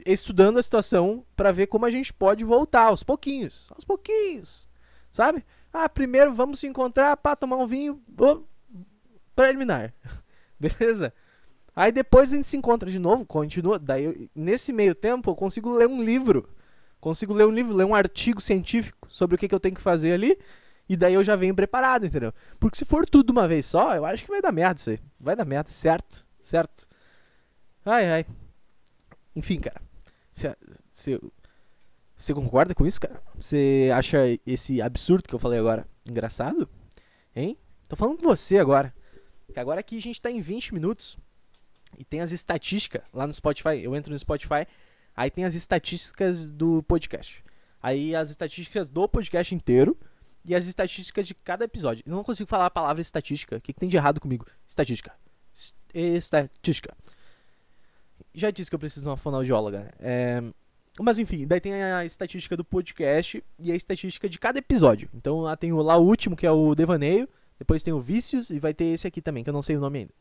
estudando 0.06 0.58
a 0.58 0.64
situação 0.64 1.26
para 1.36 1.52
ver 1.52 1.68
como 1.68 1.86
a 1.86 1.90
gente 1.90 2.14
pode 2.14 2.44
voltar 2.44 2.86
aos 2.86 3.04
pouquinhos, 3.04 3.68
aos 3.72 3.84
pouquinhos, 3.84 4.68
sabe? 5.12 5.44
Ah, 5.72 5.88
primeiro 5.88 6.34
vamos 6.34 6.60
se 6.60 6.68
encontrar 6.68 7.16
para 7.18 7.36
tomar 7.36 7.58
um 7.58 7.68
vinho 7.68 8.02
oh, 8.20 8.44
preliminar. 9.36 9.94
Beleza? 10.60 11.14
Aí 11.76 11.92
depois 11.92 12.34
a 12.34 12.36
gente 12.36 12.48
se 12.48 12.58
encontra 12.58 12.90
de 12.90 13.00
novo, 13.00 13.26
continua. 13.26 13.80
Daí, 13.80 14.30
nesse 14.36 14.74
meio 14.74 14.94
tempo, 14.94 15.30
eu 15.30 15.36
consigo 15.36 15.74
ler 15.74 15.88
um 15.88 16.04
livro. 16.04 16.50
Consigo 17.00 17.34
ler 17.34 17.46
um 17.46 17.52
livro, 17.52 17.74
ler 17.74 17.86
um 17.86 17.96
artigo 17.96 18.42
científico 18.42 19.08
sobre 19.10 19.36
o 19.36 19.38
que, 19.38 19.48
que 19.48 19.56
eu 19.56 19.60
tenho 19.60 19.76
que 19.76 19.82
fazer 19.82 20.12
ali. 20.12 20.38
E 20.90 20.98
daí 20.98 21.14
eu 21.14 21.24
já 21.24 21.36
venho 21.36 21.56
preparado, 21.56 22.06
entendeu? 22.06 22.34
Porque 22.60 22.78
se 22.78 22.84
for 22.84 23.08
tudo 23.08 23.30
uma 23.30 23.48
vez 23.48 23.66
só, 23.66 23.96
eu 23.96 24.06
acho 24.06 24.26
que 24.26 24.32
vai 24.32 24.42
dar 24.42 24.52
merda 24.52 24.80
isso 24.80 24.90
aí. 24.90 25.00
Vai 25.20 25.36
dar 25.36 25.46
merda, 25.46 25.70
certo? 25.70 26.26
Certo? 26.42 26.88
Ai, 27.86 28.12
ai. 28.12 28.26
Enfim, 29.36 29.60
cara. 29.60 29.80
Se, 30.32 30.54
se, 30.92 31.22
você 32.20 32.34
concorda 32.34 32.76
com 32.76 32.86
isso, 32.86 33.00
cara? 33.00 33.24
Você 33.40 33.90
acha 33.96 34.18
esse 34.46 34.82
absurdo 34.82 35.24
que 35.24 35.34
eu 35.34 35.40
falei 35.40 35.58
agora 35.58 35.88
engraçado? 36.06 36.70
Hein? 37.34 37.58
Tô 37.88 37.96
falando 37.96 38.18
com 38.18 38.24
você 38.24 38.58
agora. 38.58 38.94
Que 39.54 39.58
agora 39.58 39.80
aqui 39.80 39.96
a 39.98 40.02
gente 40.02 40.22
tá 40.22 40.30
em 40.30 40.42
20 40.42 40.74
minutos. 40.74 41.18
E 41.98 42.04
tem 42.04 42.20
as 42.20 42.34
estatísticas 42.34 43.04
lá 43.14 43.26
no 43.26 43.34
Spotify. 43.34 43.82
Eu 43.82 43.96
entro 43.96 44.12
no 44.12 44.20
Spotify, 44.20 44.68
aí 45.16 45.32
tem 45.32 45.46
as 45.46 45.56
estatísticas 45.56 46.52
do 46.52 46.84
podcast. 46.84 47.42
Aí 47.82 48.14
as 48.14 48.30
estatísticas 48.30 48.90
do 48.90 49.08
podcast 49.08 49.56
inteiro 49.56 49.98
e 50.44 50.54
as 50.54 50.66
estatísticas 50.66 51.26
de 51.26 51.34
cada 51.34 51.64
episódio. 51.64 52.04
Eu 52.06 52.12
não 52.12 52.22
consigo 52.22 52.50
falar 52.50 52.66
a 52.66 52.70
palavra 52.70 53.02
estatística. 53.02 53.56
O 53.56 53.62
que, 53.62 53.72
que 53.72 53.80
tem 53.80 53.88
de 53.88 53.96
errado 53.96 54.20
comigo? 54.20 54.46
Estatística. 54.68 55.14
Estatística. 55.94 56.94
Já 58.34 58.52
disse 58.52 58.70
que 58.70 58.76
eu 58.76 58.80
preciso 58.80 59.06
de 59.06 59.10
uma 59.10 59.18
fonoaudióloga. 59.18 59.90
É, 60.00 60.44
mas 61.04 61.20
enfim, 61.20 61.48
daí 61.48 61.62
tem 61.62 61.74
a 61.74 62.04
estatística 62.04 62.58
do 62.58 62.64
podcast 62.64 63.44
e 63.58 63.72
a 63.72 63.76
estatística 63.76 64.28
de 64.28 64.38
cada 64.38 64.60
episódio. 64.60 65.10
Então 65.14 65.42
lá 65.42 65.56
tem 65.56 65.72
o, 65.72 65.82
lá 65.82 65.98
o 65.98 66.06
último, 66.06 66.36
que 66.36 66.46
é 66.46 66.52
o 66.52 66.76
Devaneio, 66.76 67.28
depois 67.58 67.84
tem 67.84 67.94
o 67.94 68.00
Vícios 68.00 68.50
e 68.50 68.60
vai 68.60 68.74
ter 68.74 68.86
esse 68.86 69.08
aqui 69.08 69.22
também, 69.22 69.44
que 69.44 69.50
eu 69.50 69.54
não 69.54 69.62
sei 69.62 69.78
o 69.78 69.80
nome 69.80 70.00
ainda. 70.00 70.14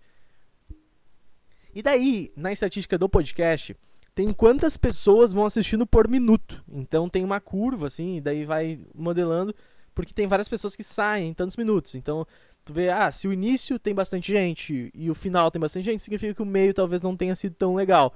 E 1.75 1.83
daí, 1.83 2.33
na 2.37 2.53
estatística 2.53 2.99
do 2.99 3.09
podcast, 3.09 3.77
tem 4.15 4.33
quantas 4.33 4.77
pessoas 4.77 5.33
vão 5.33 5.47
assistindo 5.47 5.87
por 5.87 6.09
minuto. 6.09 6.65
Então 6.69 7.09
tem 7.09 7.25
uma 7.25 7.41
curva, 7.41 7.87
assim, 7.87 8.17
e 8.17 8.21
daí 8.21 8.45
vai 8.45 8.81
modelando, 8.95 9.55
porque 9.95 10.13
tem 10.13 10.27
várias 10.27 10.49
pessoas 10.49 10.75
que 10.75 10.83
saem 10.83 11.31
em 11.31 11.35
tantos 11.35 11.57
minutos. 11.57 11.95
Então, 11.95 12.27
tu 12.65 12.73
vê, 12.73 12.89
ah, 12.89 13.11
se 13.11 13.29
o 13.29 13.33
início 13.33 13.79
tem 13.79 13.95
bastante 13.95 14.33
gente 14.33 14.91
e 14.95 15.11
o 15.11 15.15
final 15.15 15.51
tem 15.51 15.61
bastante 15.61 15.85
gente, 15.85 16.03
significa 16.03 16.35
que 16.35 16.43
o 16.43 16.47
meio 16.47 16.75
talvez 16.75 17.03
não 17.03 17.17
tenha 17.17 17.35
sido 17.35 17.55
tão 17.55 17.75
legal 17.75 18.13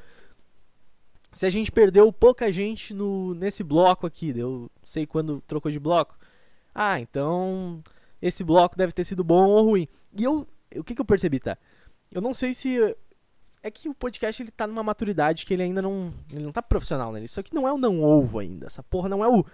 se 1.33 1.47
a 1.47 1.51
gente 1.51 1.73
perdeu 1.73 2.12
pouca 2.12 2.53
gente 2.53 2.92
no, 2.92 3.35
nesse 3.35 3.64
bloco 3.64 4.07
aqui, 4.07 4.33
eu 4.37 4.71
sei 4.83 5.07
quando 5.07 5.40
trocou 5.47 5.71
de 5.71 5.81
bloco. 5.81 6.16
Ah, 6.75 7.01
então 7.01 7.83
esse 8.21 8.45
bloco 8.45 8.77
deve 8.77 8.92
ter 8.92 9.05
sido 9.05 9.25
bom 9.25 9.49
ou 9.49 9.64
ruim. 9.64 9.88
E 10.16 10.25
eu, 10.25 10.47
o 10.77 10.85
que, 10.85 10.95
que 10.95 11.01
eu 11.01 11.05
percebi, 11.05 11.40
tá? 11.40 11.57
Eu 12.12 12.21
não 12.21 12.35
sei 12.35 12.53
se 12.53 12.97
é 13.62 13.71
que 13.71 13.88
o 13.88 13.95
podcast 13.95 14.42
ele 14.42 14.51
tá 14.51 14.66
numa 14.66 14.83
maturidade 14.83 15.47
que 15.47 15.55
ele 15.55 15.62
ainda 15.62 15.81
não, 15.81 16.09
ele 16.31 16.45
não 16.45 16.53
tá 16.53 16.61
profissional, 16.61 17.12
né? 17.12 17.25
Isso 17.25 17.40
aqui 17.40 17.55
não 17.55 17.66
é 17.66 17.73
o 17.73 17.79
não 17.79 18.03
ovo 18.03 18.38
ainda. 18.38 18.66
Essa 18.66 18.83
porra 18.83 19.09
não 19.09 19.25
é 19.25 19.29
o 19.29 19.45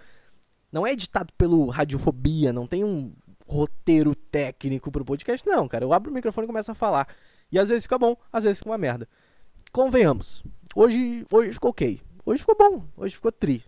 não 0.71 0.85
é 0.85 0.91
editado 0.91 1.33
pelo 1.33 1.67
Radiofobia, 1.67 2.53
não 2.53 2.67
tem 2.67 2.83
um 2.83 3.11
roteiro 3.47 4.13
técnico 4.13 4.91
pro 4.91 5.05
podcast, 5.05 5.47
não, 5.47 5.67
cara. 5.67 5.83
Eu 5.83 5.93
abro 5.93 6.11
o 6.11 6.13
microfone 6.13 6.45
e 6.45 6.47
começo 6.47 6.71
a 6.71 6.75
falar. 6.75 7.07
E 7.51 7.57
às 7.57 7.69
vezes 7.69 7.83
fica 7.83 7.97
bom, 7.97 8.15
às 8.31 8.43
vezes 8.43 8.59
fica 8.59 8.69
uma 8.69 8.77
merda. 8.77 9.07
Convenhamos. 9.71 10.43
Hoje, 10.79 11.25
hoje 11.29 11.51
ficou 11.51 11.71
ok. 11.71 11.99
Hoje 12.25 12.39
ficou 12.39 12.55
bom. 12.55 12.85
Hoje 12.95 13.13
ficou 13.13 13.33
tri. 13.33 13.65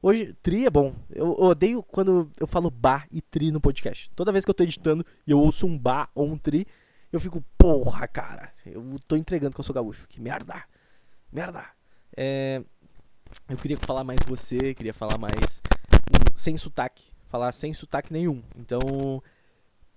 Hoje, 0.00 0.32
tri 0.44 0.64
é 0.64 0.70
bom. 0.70 0.94
Eu, 1.10 1.36
eu 1.36 1.46
odeio 1.46 1.82
quando 1.82 2.30
eu 2.38 2.46
falo 2.46 2.70
bar 2.70 3.08
e 3.10 3.20
tri 3.20 3.50
no 3.50 3.60
podcast. 3.60 4.08
Toda 4.14 4.30
vez 4.30 4.44
que 4.44 4.50
eu 4.52 4.54
tô 4.54 4.62
editando 4.62 5.04
e 5.26 5.32
eu 5.32 5.40
ouço 5.40 5.66
um 5.66 5.76
bar 5.76 6.08
ou 6.14 6.24
um 6.24 6.38
tri, 6.38 6.64
eu 7.12 7.18
fico, 7.18 7.42
porra, 7.58 8.06
cara. 8.06 8.52
Eu 8.64 8.96
tô 9.08 9.16
entregando 9.16 9.56
que 9.56 9.60
eu 9.60 9.64
sou 9.64 9.74
gaúcho. 9.74 10.06
Que 10.06 10.20
merda. 10.20 10.62
Merda. 11.32 11.64
É, 12.16 12.62
eu 13.48 13.56
queria 13.56 13.76
falar 13.78 14.04
mais 14.04 14.20
você, 14.24 14.72
queria 14.72 14.94
falar 14.94 15.18
mais 15.18 15.60
um, 15.92 16.36
sem 16.36 16.56
sotaque. 16.56 17.06
Falar 17.26 17.50
sem 17.50 17.74
sotaque 17.74 18.12
nenhum. 18.12 18.40
Então, 18.56 19.20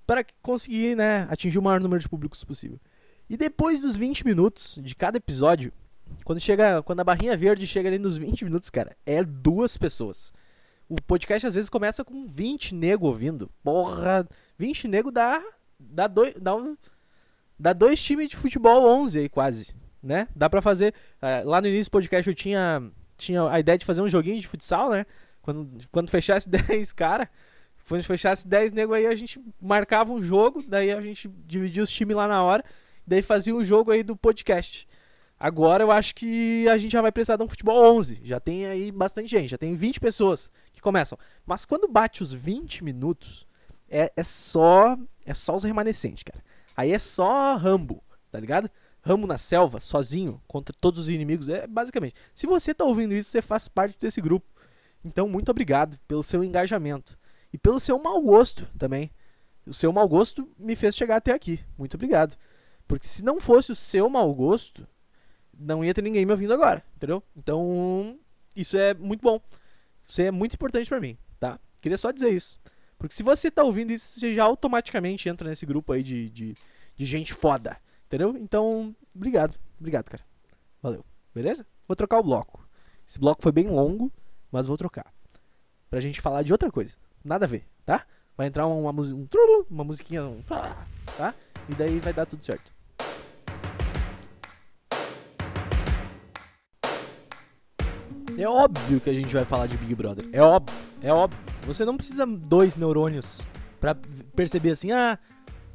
para 0.03 0.25
conseguir, 0.41 0.95
né, 0.95 1.27
atingir 1.29 1.59
o 1.59 1.61
maior 1.61 1.79
número 1.79 2.01
de 2.01 2.09
públicos 2.09 2.43
possível. 2.43 2.79
E 3.29 3.37
depois 3.37 3.81
dos 3.81 3.95
20 3.95 4.25
minutos 4.25 4.79
de 4.81 4.95
cada 4.95 5.17
episódio, 5.17 5.71
quando 6.23 6.39
chega, 6.39 6.81
quando 6.83 6.99
a 6.99 7.03
barrinha 7.03 7.35
verde 7.35 7.65
chega 7.65 7.89
ali 7.89 7.97
nos 7.97 8.17
20 8.17 8.45
minutos, 8.45 8.69
cara, 8.69 8.95
é 9.05 9.23
duas 9.23 9.77
pessoas. 9.77 10.31
O 10.87 10.95
podcast 10.95 11.47
às 11.47 11.53
vezes 11.53 11.69
começa 11.69 12.03
com 12.03 12.25
20 12.25 12.73
nego 12.73 13.07
ouvindo. 13.07 13.49
Porra, 13.63 14.27
20 14.57 14.87
nego 14.87 15.11
dá 15.11 15.41
dá 15.79 16.07
dois 16.07 16.33
dá, 16.35 16.55
um, 16.55 16.75
dá 17.57 17.73
dois 17.73 18.01
times 18.01 18.29
de 18.29 18.35
futebol 18.35 18.85
11 19.03 19.19
aí 19.19 19.29
quase, 19.29 19.73
né? 20.03 20.27
Dá 20.35 20.49
para 20.49 20.61
fazer 20.61 20.93
uh, 21.21 21.47
lá 21.47 21.61
no 21.61 21.67
início 21.67 21.85
do 21.85 21.91
podcast 21.91 22.27
eu 22.27 22.35
tinha 22.35 22.83
tinha 23.17 23.49
a 23.49 23.59
ideia 23.59 23.77
de 23.77 23.85
fazer 23.85 24.01
um 24.01 24.09
joguinho 24.09 24.39
de 24.39 24.47
futsal, 24.47 24.89
né? 24.89 25.05
Quando 25.41 25.69
quando 25.89 26.09
fechasse 26.09 26.49
10 26.49 26.91
cara, 26.93 27.29
quando 27.87 28.03
fechasse 28.03 28.47
10 28.47 28.73
nego 28.73 28.93
aí 28.93 29.05
a 29.05 29.15
gente 29.15 29.39
marcava 29.61 30.11
um 30.11 30.21
jogo, 30.21 30.63
daí 30.67 30.91
a 30.91 31.01
gente 31.01 31.29
dividia 31.45 31.83
os 31.83 31.91
times 31.91 32.15
lá 32.15 32.27
na 32.27 32.43
hora, 32.43 32.63
daí 33.05 33.21
fazia 33.21 33.55
um 33.55 33.63
jogo 33.63 33.91
aí 33.91 34.03
do 34.03 34.15
podcast. 34.15 34.87
Agora 35.39 35.83
eu 35.83 35.91
acho 35.91 36.13
que 36.15 36.67
a 36.67 36.77
gente 36.77 36.91
já 36.91 37.01
vai 37.01 37.11
precisar 37.11 37.37
de 37.37 37.43
um 37.43 37.47
futebol 37.47 37.95
11. 37.97 38.21
Já 38.23 38.39
tem 38.39 38.65
aí 38.65 38.91
bastante 38.91 39.29
gente, 39.29 39.51
já 39.51 39.57
tem 39.57 39.73
20 39.73 39.99
pessoas 39.99 40.51
que 40.73 40.81
começam. 40.81 41.17
Mas 41.45 41.63
quando 41.63 41.87
bate 41.87 42.21
os 42.21 42.33
20 42.33 42.83
minutos, 42.83 43.47
é, 43.89 44.11
é 44.15 44.23
só 44.23 44.97
é 45.25 45.33
só 45.33 45.55
os 45.55 45.63
remanescentes, 45.63 46.23
cara. 46.23 46.43
Aí 46.75 46.91
é 46.91 46.99
só 46.99 47.55
Rambo, 47.55 48.03
tá 48.31 48.39
ligado? 48.39 48.69
Rambo 49.01 49.27
na 49.27 49.37
selva, 49.37 49.79
sozinho, 49.79 50.41
contra 50.47 50.75
todos 50.79 51.01
os 51.01 51.09
inimigos. 51.09 51.47
É 51.49 51.67
basicamente. 51.67 52.15
Se 52.33 52.45
você 52.45 52.73
tá 52.73 52.83
ouvindo 52.83 53.13
isso, 53.13 53.29
você 53.29 53.41
faz 53.41 53.67
parte 53.67 53.97
desse 53.99 54.19
grupo. 54.19 54.47
Então, 55.03 55.29
muito 55.29 55.49
obrigado 55.49 55.97
pelo 56.07 56.23
seu 56.23 56.43
engajamento. 56.43 57.17
E 57.53 57.57
pelo 57.57 57.79
seu 57.79 57.97
mau 57.97 58.21
gosto 58.21 58.67
também. 58.77 59.11
O 59.65 59.73
seu 59.73 59.93
mau 59.93 60.07
gosto 60.07 60.49
me 60.57 60.75
fez 60.75 60.95
chegar 60.95 61.17
até 61.17 61.31
aqui. 61.31 61.59
Muito 61.77 61.95
obrigado. 61.95 62.35
Porque 62.87 63.07
se 63.07 63.23
não 63.23 63.39
fosse 63.39 63.71
o 63.71 63.75
seu 63.75 64.09
mau 64.09 64.33
gosto, 64.33 64.87
não 65.59 65.83
ia 65.83 65.93
ter 65.93 66.01
ninguém 66.01 66.25
me 66.25 66.31
ouvindo 66.31 66.53
agora, 66.53 66.83
entendeu? 66.95 67.21
Então, 67.35 68.17
isso 68.55 68.77
é 68.77 68.93
muito 68.93 69.21
bom. 69.21 69.41
Isso 70.07 70.21
é 70.21 70.31
muito 70.31 70.53
importante 70.53 70.89
para 70.89 70.99
mim, 70.99 71.17
tá? 71.39 71.59
Queria 71.81 71.97
só 71.97 72.11
dizer 72.11 72.29
isso. 72.29 72.59
Porque 72.97 73.13
se 73.13 73.23
você 73.23 73.51
tá 73.51 73.63
ouvindo 73.63 73.91
isso, 73.91 74.19
você 74.19 74.33
já 74.33 74.43
automaticamente 74.43 75.29
entra 75.29 75.47
nesse 75.47 75.65
grupo 75.65 75.93
aí 75.93 76.03
de, 76.03 76.29
de, 76.29 76.53
de 76.95 77.05
gente 77.05 77.33
foda. 77.33 77.77
Entendeu? 78.07 78.35
Então, 78.37 78.95
obrigado. 79.15 79.57
Obrigado, 79.79 80.09
cara. 80.09 80.23
Valeu. 80.81 81.05
Beleza? 81.33 81.65
Vou 81.87 81.95
trocar 81.95 82.19
o 82.19 82.23
bloco. 82.23 82.67
Esse 83.07 83.19
bloco 83.19 83.41
foi 83.41 83.51
bem 83.51 83.67
longo, 83.67 84.11
mas 84.51 84.67
vou 84.67 84.77
trocar. 84.77 85.13
Pra 85.89 85.99
gente 85.99 86.21
falar 86.21 86.43
de 86.43 86.51
outra 86.51 86.71
coisa. 86.71 86.95
Nada 87.23 87.45
a 87.45 87.47
ver, 87.47 87.65
tá? 87.85 88.05
Vai 88.35 88.47
entrar 88.47 88.67
uma, 88.67 88.91
uma, 88.91 89.01
um, 89.01 89.27
uma 89.69 89.83
musiquinha, 89.83 90.23
um, 90.23 90.41
tá? 90.43 91.35
E 91.67 91.75
daí 91.75 91.99
vai 91.99 92.13
dar 92.13 92.25
tudo 92.25 92.43
certo. 92.43 92.71
É 98.39 98.47
óbvio 98.47 99.01
que 99.01 99.09
a 99.09 99.13
gente 99.13 99.33
vai 99.33 99.43
falar 99.43 99.67
de 99.67 99.75
Big 99.75 99.93
Brother. 99.93 100.25
É 100.31 100.41
óbvio, 100.41 100.73
é 101.01 101.11
óbvio. 101.11 101.37
Você 101.67 101.83
não 101.83 101.97
precisa 101.97 102.25
dois 102.25 102.77
neurônios 102.77 103.41
para 103.81 103.93
perceber 104.33 104.71
assim, 104.71 104.93
ah, 104.93 105.19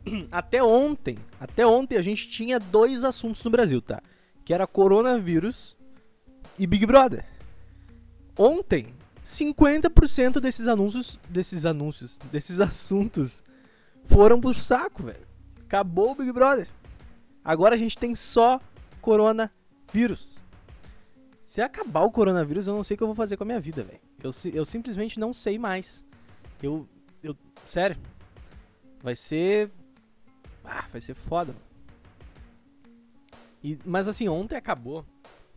até 0.32 0.64
ontem, 0.64 1.18
até 1.38 1.66
ontem 1.66 1.98
a 1.98 2.02
gente 2.02 2.26
tinha 2.26 2.58
dois 2.58 3.04
assuntos 3.04 3.44
no 3.44 3.50
Brasil, 3.50 3.82
tá? 3.82 4.02
Que 4.46 4.54
era 4.54 4.66
coronavírus 4.66 5.76
e 6.58 6.66
Big 6.66 6.86
Brother. 6.86 7.26
Ontem, 8.38 8.94
50% 9.22 10.40
desses 10.40 10.66
anúncios, 10.66 11.20
desses 11.28 11.66
anúncios, 11.66 12.18
desses 12.32 12.60
assuntos 12.60 13.44
foram 14.06 14.40
pro 14.40 14.54
saco, 14.54 15.02
velho. 15.02 15.26
Acabou 15.66 16.12
o 16.12 16.14
Big 16.14 16.32
Brother. 16.32 16.68
Agora 17.44 17.74
a 17.74 17.78
gente 17.78 17.98
tem 17.98 18.14
só 18.14 18.58
coronavírus. 19.02 20.42
Se 21.44 21.60
acabar 21.60 22.00
o 22.02 22.10
coronavírus, 22.10 22.66
eu 22.66 22.74
não 22.74 22.82
sei 22.82 22.94
o 22.94 22.98
que 22.98 23.02
eu 23.02 23.08
vou 23.08 23.14
fazer 23.14 23.36
com 23.36 23.44
a 23.44 23.46
minha 23.46 23.60
vida, 23.60 23.84
velho. 23.84 24.00
Eu, 24.22 24.30
eu 24.52 24.64
simplesmente 24.64 25.20
não 25.20 25.34
sei 25.34 25.58
mais. 25.58 26.02
Eu. 26.62 26.88
Eu. 27.22 27.36
Sério. 27.66 27.96
Vai 29.02 29.14
ser. 29.14 29.70
Ah, 30.64 30.86
vai 30.90 31.00
ser 31.00 31.14
foda. 31.14 31.54
E, 33.62 33.78
mas 33.84 34.08
assim, 34.08 34.26
ontem 34.26 34.56
acabou. 34.56 35.04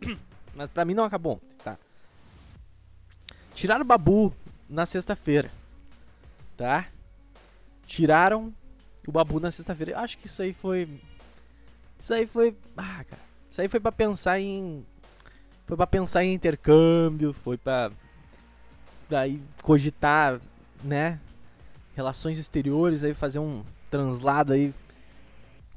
mas 0.54 0.70
pra 0.70 0.84
mim 0.84 0.94
não 0.94 1.06
acabou 1.06 1.36
ontem, 1.36 1.56
tá? 1.64 1.78
Tiraram 3.56 3.82
o 3.82 3.86
Babu 3.86 4.34
na 4.70 4.86
sexta-feira. 4.86 5.50
Tá? 6.58 6.90
Tiraram 7.86 8.54
o 9.08 9.12
Babu 9.12 9.40
na 9.40 9.52
sexta-feira. 9.52 9.98
Acho 10.00 10.18
que 10.18 10.28
isso 10.28 10.42
aí 10.42 10.52
foi. 10.52 10.90
Isso 11.98 12.14
aí 12.14 12.28
foi. 12.28 12.58
Ah, 12.76 13.06
cara. 13.06 13.22
Isso 13.50 13.62
aí 13.62 13.70
foi 13.70 13.80
pra 13.80 13.92
pensar 13.92 14.40
em 14.40 14.86
foi 15.68 15.76
para 15.76 15.86
pensar 15.86 16.24
em 16.24 16.34
intercâmbio, 16.34 17.34
foi 17.34 17.58
para 17.58 17.92
aí 19.12 19.42
cogitar, 19.62 20.40
né, 20.84 21.20
relações 21.96 22.40
exteriores, 22.40 23.04
aí 23.04 23.14
fazer 23.14 23.40
um 23.40 23.64
translado 23.92 24.54
aí 24.54 24.74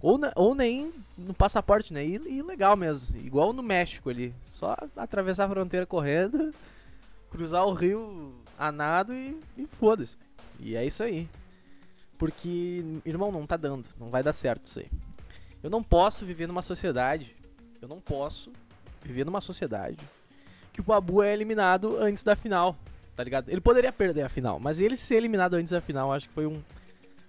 ou, 0.00 0.18
ou 0.34 0.54
nem 0.54 0.92
no 1.16 1.34
passaporte, 1.34 1.92
né? 1.92 2.04
E, 2.04 2.14
e 2.14 2.42
legal 2.42 2.76
mesmo, 2.76 3.18
igual 3.18 3.52
no 3.52 3.62
México 3.62 4.08
ali, 4.08 4.34
só 4.46 4.76
atravessar 4.96 5.44
a 5.44 5.48
fronteira 5.48 5.84
correndo, 5.84 6.54
cruzar 7.30 7.66
o 7.66 7.72
rio 7.72 8.34
a 8.58 8.72
nado 8.72 9.12
e, 9.12 9.38
e 9.58 9.66
foda-se. 9.66 10.16
E 10.58 10.74
é 10.74 10.86
isso 10.86 11.02
aí. 11.02 11.28
Porque, 12.16 12.82
irmão, 13.04 13.30
não 13.30 13.46
tá 13.46 13.56
dando, 13.56 13.86
não 13.98 14.08
vai 14.08 14.22
dar 14.22 14.32
certo 14.32 14.66
isso 14.66 14.78
aí. 14.78 14.90
Eu 15.62 15.68
não 15.68 15.82
posso 15.82 16.24
viver 16.24 16.46
numa 16.46 16.62
sociedade, 16.62 17.36
eu 17.82 17.88
não 17.88 18.00
posso 18.00 18.50
viver 19.02 19.24
numa 19.24 19.40
sociedade 19.40 19.98
que 20.72 20.80
o 20.80 20.84
Babu 20.84 21.22
é 21.22 21.32
eliminado 21.32 21.98
antes 21.98 22.22
da 22.22 22.36
final, 22.36 22.76
tá 23.16 23.24
ligado? 23.24 23.48
Ele 23.48 23.60
poderia 23.60 23.92
perder 23.92 24.22
a 24.22 24.28
final, 24.28 24.60
mas 24.60 24.80
ele 24.80 24.96
ser 24.96 25.16
eliminado 25.16 25.54
antes 25.54 25.72
da 25.72 25.80
final, 25.80 26.12
acho 26.12 26.28
que 26.28 26.34
foi 26.34 26.46
um 26.46 26.62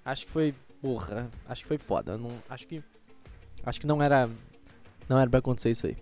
acho 0.04 0.26
que 0.26 0.32
foi, 0.32 0.54
porra, 0.82 1.30
acho 1.48 1.62
que 1.64 1.68
foi 1.68 1.78
foda, 1.78 2.18
não, 2.18 2.32
acho 2.50 2.68
que 2.68 2.84
acho 3.64 3.80
que 3.80 3.88
não 3.88 4.02
era 4.02 4.30
não 5.10 5.20
era 5.20 5.30
para 5.30 5.40
acontecer 5.40 5.72
isso 5.72 5.88
aí. 5.88 5.98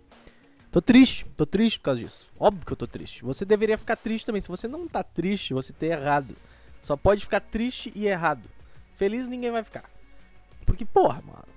Tô 0.71 0.81
triste, 0.81 1.25
tô 1.35 1.47
triste 1.47 1.79
por 1.79 1.85
causa 1.85 2.01
disso. 2.01 2.29
Óbvio 2.39 2.63
que 2.63 2.71
eu 2.71 2.77
tô 2.77 2.85
triste. 2.85 3.23
Você 3.23 3.43
deveria 3.43 3.75
ficar 3.75 3.95
triste 3.95 4.25
também. 4.27 4.39
Se 4.39 4.47
você 4.47 4.67
não 4.67 4.87
tá 4.87 5.01
triste, 5.01 5.51
você 5.51 5.73
tá 5.73 5.87
errado. 5.87 6.35
Só 6.83 6.95
pode 6.95 7.21
ficar 7.21 7.39
triste 7.39 7.91
e 7.95 8.05
errado. 8.05 8.47
Feliz 8.95 9.27
ninguém 9.27 9.49
vai 9.49 9.63
ficar. 9.63 9.89
Porque, 10.67 10.85
porra, 10.85 11.23
mano. 11.25 11.47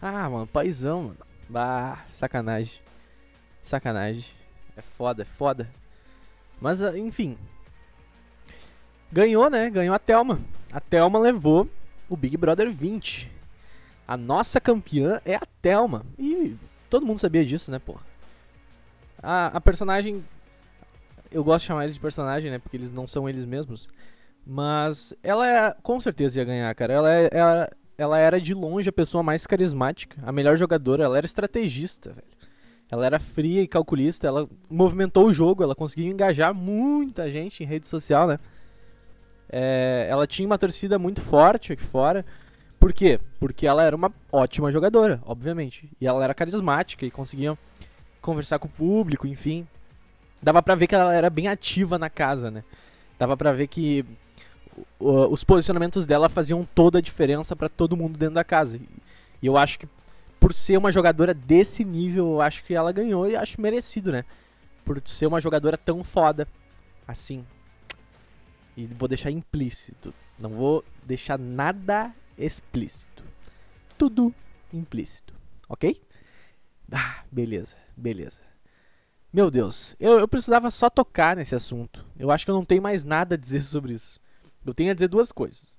Ah, 0.00 0.30
mano, 0.30 0.46
paizão, 0.46 1.02
mano. 1.02 1.18
Bah, 1.50 2.06
sacanagem. 2.10 2.80
Sacanagem. 3.62 4.24
É 4.76 4.82
foda, 4.82 5.22
é 5.22 5.24
foda. 5.24 5.68
Mas, 6.60 6.82
ah, 6.82 6.96
enfim. 6.98 7.36
Ganhou, 9.10 9.48
né? 9.48 9.70
Ganhou 9.70 9.94
a 9.94 9.98
Thelma. 9.98 10.38
A 10.72 10.80
Thelma 10.80 11.18
levou 11.18 11.68
o 12.08 12.16
Big 12.16 12.36
Brother 12.36 12.70
20. 12.70 13.30
A 14.06 14.16
nossa 14.16 14.60
campeã 14.60 15.20
é 15.24 15.34
a 15.34 15.42
Thelma. 15.60 16.04
E 16.18 16.56
todo 16.88 17.06
mundo 17.06 17.18
sabia 17.18 17.44
disso, 17.44 17.70
né, 17.70 17.78
porra? 17.78 18.02
A, 19.22 19.46
a 19.48 19.60
personagem. 19.60 20.24
Eu 21.30 21.44
gosto 21.44 21.64
de 21.64 21.66
chamar 21.68 21.84
eles 21.84 21.94
de 21.94 22.00
personagem, 22.00 22.50
né? 22.50 22.58
Porque 22.58 22.76
eles 22.76 22.90
não 22.90 23.06
são 23.06 23.28
eles 23.28 23.44
mesmos. 23.44 23.88
Mas 24.46 25.12
ela 25.22 25.46
é, 25.46 25.76
com 25.82 26.00
certeza 26.00 26.38
ia 26.38 26.44
ganhar, 26.44 26.74
cara. 26.74 26.92
Ela, 26.94 27.12
é, 27.12 27.28
ela, 27.32 27.70
ela 27.98 28.18
era 28.18 28.40
de 28.40 28.54
longe 28.54 28.88
a 28.88 28.92
pessoa 28.92 29.22
mais 29.22 29.46
carismática, 29.46 30.16
a 30.24 30.32
melhor 30.32 30.56
jogadora. 30.56 31.04
Ela 31.04 31.18
era 31.18 31.26
estrategista, 31.26 32.12
velho. 32.12 32.37
Ela 32.90 33.06
era 33.06 33.18
fria 33.18 33.62
e 33.62 33.68
calculista, 33.68 34.26
ela 34.26 34.48
movimentou 34.68 35.26
o 35.26 35.32
jogo, 35.32 35.62
ela 35.62 35.74
conseguiu 35.74 36.10
engajar 36.10 36.54
muita 36.54 37.30
gente 37.30 37.62
em 37.62 37.66
rede 37.66 37.86
social, 37.86 38.26
né? 38.26 38.38
É, 39.50 40.06
ela 40.10 40.26
tinha 40.26 40.46
uma 40.46 40.58
torcida 40.58 40.98
muito 40.98 41.20
forte 41.20 41.72
aqui 41.72 41.82
fora. 41.82 42.24
Por 42.78 42.92
quê? 42.92 43.18
Porque 43.38 43.66
ela 43.66 43.82
era 43.82 43.94
uma 43.94 44.12
ótima 44.32 44.70
jogadora, 44.70 45.20
obviamente. 45.24 45.90
E 46.00 46.06
ela 46.06 46.22
era 46.22 46.34
carismática 46.34 47.04
e 47.04 47.10
conseguia 47.10 47.58
conversar 48.20 48.58
com 48.58 48.68
o 48.68 48.70
público, 48.70 49.26
enfim. 49.26 49.66
Dava 50.40 50.62
pra 50.62 50.74
ver 50.74 50.86
que 50.86 50.94
ela 50.94 51.12
era 51.12 51.28
bem 51.28 51.48
ativa 51.48 51.98
na 51.98 52.08
casa, 52.08 52.50
né? 52.50 52.62
Dava 53.18 53.36
pra 53.36 53.52
ver 53.52 53.66
que 53.66 54.04
os 54.98 55.42
posicionamentos 55.42 56.06
dela 56.06 56.28
faziam 56.28 56.66
toda 56.74 56.98
a 56.98 57.02
diferença 57.02 57.56
para 57.56 57.68
todo 57.68 57.96
mundo 57.96 58.16
dentro 58.16 58.36
da 58.36 58.44
casa. 58.44 58.78
E 59.42 59.46
eu 59.46 59.56
acho 59.56 59.80
que 59.80 59.88
por 60.48 60.54
ser 60.54 60.78
uma 60.78 60.90
jogadora 60.90 61.34
desse 61.34 61.84
nível, 61.84 62.24
eu 62.32 62.40
acho 62.40 62.64
que 62.64 62.72
ela 62.72 62.90
ganhou 62.90 63.28
e 63.28 63.36
acho 63.36 63.60
merecido, 63.60 64.10
né? 64.10 64.24
Por 64.82 64.98
ser 65.04 65.26
uma 65.26 65.42
jogadora 65.42 65.76
tão 65.76 66.02
foda 66.02 66.48
assim. 67.06 67.44
E 68.74 68.86
vou 68.86 69.06
deixar 69.06 69.30
implícito. 69.30 70.14
Não 70.38 70.48
vou 70.48 70.82
deixar 71.04 71.38
nada 71.38 72.14
explícito. 72.38 73.22
Tudo 73.98 74.34
implícito. 74.72 75.34
Ok? 75.68 76.00
Ah, 76.90 77.22
beleza, 77.30 77.76
beleza. 77.94 78.40
Meu 79.30 79.50
Deus, 79.50 79.94
eu, 80.00 80.18
eu 80.18 80.26
precisava 80.26 80.70
só 80.70 80.88
tocar 80.88 81.36
nesse 81.36 81.54
assunto. 81.54 82.06
Eu 82.18 82.30
acho 82.30 82.46
que 82.46 82.50
eu 82.50 82.54
não 82.56 82.64
tenho 82.64 82.80
mais 82.80 83.04
nada 83.04 83.34
a 83.34 83.38
dizer 83.38 83.60
sobre 83.60 83.92
isso. 83.92 84.18
Eu 84.64 84.72
tenho 84.72 84.92
a 84.92 84.94
dizer 84.94 85.08
duas 85.08 85.30
coisas. 85.30 85.76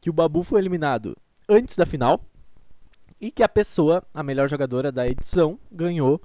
Que 0.00 0.08
o 0.08 0.14
Babu 0.14 0.42
foi 0.42 0.62
eliminado 0.62 1.14
antes 1.46 1.76
da 1.76 1.84
final 1.84 2.24
e 3.20 3.30
que 3.30 3.42
a 3.42 3.48
pessoa, 3.48 4.02
a 4.14 4.22
melhor 4.22 4.48
jogadora 4.48 4.92
da 4.92 5.06
edição, 5.06 5.58
ganhou 5.70 6.22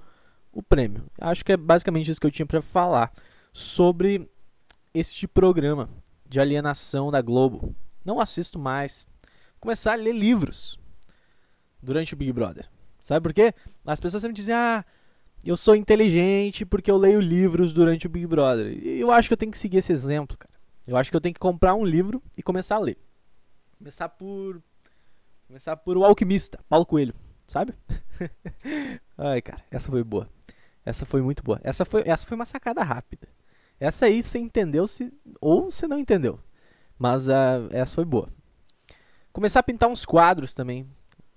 o 0.52 0.62
prêmio. 0.62 1.04
Acho 1.20 1.44
que 1.44 1.52
é 1.52 1.56
basicamente 1.56 2.10
isso 2.10 2.20
que 2.20 2.26
eu 2.26 2.30
tinha 2.30 2.46
para 2.46 2.62
falar 2.62 3.12
sobre 3.52 4.28
este 4.92 5.26
programa 5.26 5.88
de 6.26 6.40
alienação 6.40 7.10
da 7.10 7.20
Globo. 7.20 7.74
Não 8.04 8.20
assisto 8.20 8.58
mais. 8.58 9.06
Vou 9.22 9.60
começar 9.60 9.92
a 9.92 9.96
ler 9.96 10.12
livros 10.12 10.78
durante 11.82 12.14
o 12.14 12.16
Big 12.16 12.32
Brother. 12.32 12.68
Sabe 13.02 13.22
por 13.22 13.32
quê? 13.34 13.52
As 13.84 14.00
pessoas 14.00 14.22
sempre 14.22 14.36
dizem: 14.36 14.54
"Ah, 14.54 14.84
eu 15.44 15.56
sou 15.56 15.74
inteligente 15.74 16.64
porque 16.64 16.90
eu 16.90 16.96
leio 16.96 17.20
livros 17.20 17.72
durante 17.72 18.06
o 18.06 18.10
Big 18.10 18.26
Brother". 18.26 18.66
E 18.66 19.00
eu 19.00 19.10
acho 19.10 19.28
que 19.28 19.32
eu 19.32 19.38
tenho 19.38 19.52
que 19.52 19.58
seguir 19.58 19.78
esse 19.78 19.92
exemplo, 19.92 20.38
cara. 20.38 20.54
Eu 20.86 20.96
acho 20.96 21.10
que 21.10 21.16
eu 21.16 21.20
tenho 21.20 21.34
que 21.34 21.40
comprar 21.40 21.74
um 21.74 21.84
livro 21.84 22.22
e 22.36 22.42
começar 22.42 22.76
a 22.76 22.80
ler. 22.80 22.98
Começar 23.78 24.08
por 24.08 24.62
Começar 25.46 25.76
por 25.76 25.96
O 25.96 26.04
Alquimista, 26.04 26.58
Paulo 26.68 26.86
Coelho, 26.86 27.14
sabe? 27.46 27.74
Ai, 29.16 29.42
cara, 29.42 29.62
essa 29.70 29.90
foi 29.90 30.02
boa. 30.02 30.28
Essa 30.84 31.04
foi 31.04 31.20
muito 31.20 31.42
boa. 31.42 31.60
Essa 31.62 31.84
foi, 31.84 32.02
essa 32.06 32.26
foi 32.26 32.34
uma 32.34 32.46
sacada 32.46 32.82
rápida. 32.82 33.28
Essa 33.78 34.06
aí 34.06 34.22
você 34.22 34.38
entendeu 34.38 34.86
se 34.86 35.12
ou 35.40 35.70
você 35.70 35.86
não 35.86 35.98
entendeu. 35.98 36.40
Mas 36.98 37.28
uh, 37.28 37.68
essa 37.70 37.94
foi 37.94 38.04
boa. 38.04 38.28
Começar 39.32 39.60
a 39.60 39.64
pintar 39.64 39.88
uns 39.88 40.06
quadros 40.06 40.54
também. 40.54 40.88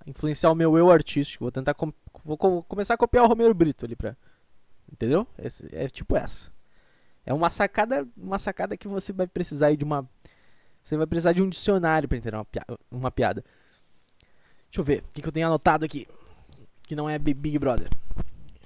influenciar 0.06 0.50
o 0.50 0.54
meu 0.54 0.76
eu 0.78 0.90
artístico. 0.90 1.44
Vou 1.44 1.52
tentar 1.52 1.74
com, 1.74 1.92
vou 2.24 2.38
co 2.38 2.62
começar 2.62 2.94
a 2.94 2.98
copiar 2.98 3.24
o 3.24 3.28
Romero 3.28 3.54
Brito 3.54 3.84
ali 3.84 3.94
pra. 3.94 4.16
Entendeu? 4.90 5.26
Esse, 5.38 5.68
é 5.72 5.88
tipo 5.88 6.16
essa. 6.16 6.50
É 7.26 7.34
uma 7.34 7.50
sacada, 7.50 8.08
uma 8.16 8.38
sacada 8.38 8.76
que 8.76 8.88
você 8.88 9.12
vai 9.12 9.26
precisar 9.26 9.74
de 9.76 9.84
uma 9.84 10.08
você 10.82 10.96
vai 10.96 11.06
precisar 11.06 11.32
de 11.32 11.42
um 11.42 11.48
dicionário 11.48 12.08
para 12.08 12.16
entender 12.16 12.36
uma 12.36 12.46
uma 12.90 13.10
piada. 13.10 13.44
Deixa 14.70 14.80
eu 14.80 14.84
ver, 14.84 15.00
o 15.00 15.12
que, 15.14 15.22
que 15.22 15.28
eu 15.28 15.32
tenho 15.32 15.46
anotado 15.46 15.84
aqui? 15.84 16.06
Que 16.82 16.94
não 16.94 17.08
é 17.08 17.18
Big 17.18 17.58
Brother. 17.58 17.88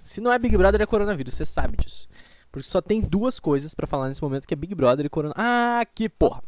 Se 0.01 0.21
não 0.21 0.33
é 0.33 0.39
Big 0.39 0.57
Brother, 0.57 0.81
é 0.81 0.87
coronavírus, 0.87 1.35
você 1.35 1.45
sabe 1.45 1.77
disso. 1.77 2.09
Porque 2.51 2.69
só 2.69 2.81
tem 2.81 3.01
duas 3.01 3.41
coisas 3.41 3.73
para 3.75 3.87
falar 3.87 4.09
nesse 4.09 4.23
momento, 4.23 4.47
que 4.47 4.55
é 4.55 4.57
Big 4.57 4.75
Brother 4.75 5.07
e 5.07 5.09
Corona. 5.09 5.35
Ah, 5.37 5.85
que 5.87 6.09
porra! 6.09 6.43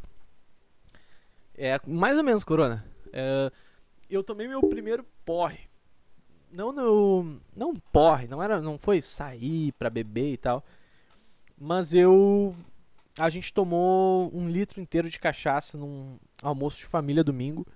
É, 1.57 1.81
mais 1.87 2.17
ou 2.17 2.25
menos, 2.25 2.43
Corona. 2.43 2.85
É, 3.13 3.51
eu 4.11 4.23
tomei 4.23 4.49
meu 4.49 4.61
primeiro 4.61 5.05
porre. 5.25 5.61
Não 6.51 6.73
no. 6.73 7.41
Não 7.57 7.75
porre, 7.75 8.27
não 8.27 8.43
era. 8.43 8.61
Não 8.61 8.77
foi 8.77 9.01
sair 9.01 9.73
pra 9.73 9.89
beber 9.89 10.33
e 10.33 10.37
tal. 10.37 10.65
Mas 11.59 11.95
eu. 11.95 12.55
A 13.19 13.31
gente 13.31 13.53
tomou 13.53 14.31
um 14.37 14.49
litro 14.49 14.81
inteiro 14.81 15.09
de 15.09 15.19
cachaça 15.19 15.79
num 15.79 16.19
almoço 16.43 16.79
de 16.79 16.87
família 16.87 17.23
domingo. 17.23 17.67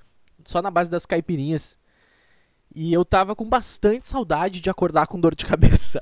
Só 0.44 0.62
na 0.62 0.70
base 0.70 0.90
das 0.90 1.06
caipirinhas. 1.06 1.78
E 2.74 2.92
eu 2.92 3.04
tava 3.04 3.34
com 3.34 3.48
bastante 3.48 4.06
saudade 4.06 4.60
de 4.60 4.70
acordar 4.70 5.06
com 5.06 5.20
dor 5.20 5.34
de 5.34 5.46
cabeça. 5.46 6.00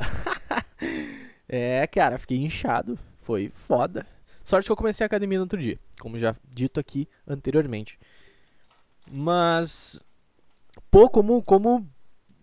é, 1.49 1.87
cara, 1.87 2.19
fiquei 2.19 2.39
inchado. 2.39 2.99
Foi 3.23 3.49
foda. 3.49 4.07
Sorte 4.45 4.67
que 4.67 4.73
eu 4.73 4.77
comecei 4.77 5.05
a 5.05 5.07
academia 5.07 5.39
no 5.39 5.45
outro 5.45 5.61
dia, 5.61 5.79
como 5.99 6.19
já 6.19 6.37
dito 6.49 6.79
aqui 6.79 7.09
anteriormente. 7.27 7.99
Mas 9.11 10.01
pô, 10.91 11.09
como 11.09 11.43
como 11.43 11.89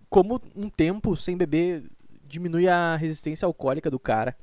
como 0.09 0.41
um 0.55 0.69
tempo 0.69 1.15
sem 1.15 1.37
beber 1.37 1.89
diminui 2.25 2.67
a 2.67 2.95
resistência 2.95 3.45
alcoólica 3.45 3.89
do 3.89 3.99
cara. 3.99 4.35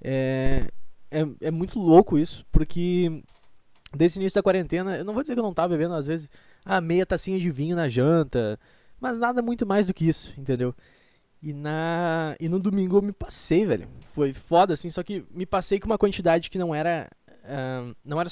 É, 0.00 0.66
é, 1.10 1.26
é 1.40 1.50
muito 1.50 1.78
louco 1.78 2.18
isso, 2.18 2.44
porque 2.50 3.22
desse 3.94 4.18
início 4.18 4.36
da 4.36 4.42
quarentena, 4.42 4.96
eu 4.96 5.04
não 5.04 5.14
vou 5.14 5.22
dizer 5.22 5.34
que 5.34 5.40
eu 5.40 5.44
não 5.44 5.54
tava 5.54 5.68
bebendo, 5.68 5.94
às 5.94 6.06
vezes, 6.06 6.30
a 6.64 6.80
meia 6.80 7.06
tacinha 7.06 7.38
de 7.38 7.50
vinho 7.50 7.76
na 7.76 7.88
janta, 7.88 8.58
mas 9.00 9.18
nada 9.18 9.42
muito 9.42 9.66
mais 9.66 9.86
do 9.86 9.94
que 9.94 10.08
isso, 10.08 10.34
entendeu? 10.38 10.74
E, 11.42 11.52
na, 11.52 12.36
e 12.38 12.48
no 12.48 12.60
domingo 12.60 12.98
eu 12.98 13.02
me 13.02 13.12
passei, 13.12 13.66
velho. 13.66 13.88
Foi 14.12 14.32
foda, 14.32 14.74
assim, 14.74 14.88
só 14.90 15.02
que 15.02 15.26
me 15.30 15.44
passei 15.44 15.80
com 15.80 15.86
uma 15.86 15.98
quantidade 15.98 16.48
que 16.48 16.56
não 16.56 16.72
era. 16.72 17.10
Uh, 17.42 17.96
não 18.04 18.20
era 18.20 18.30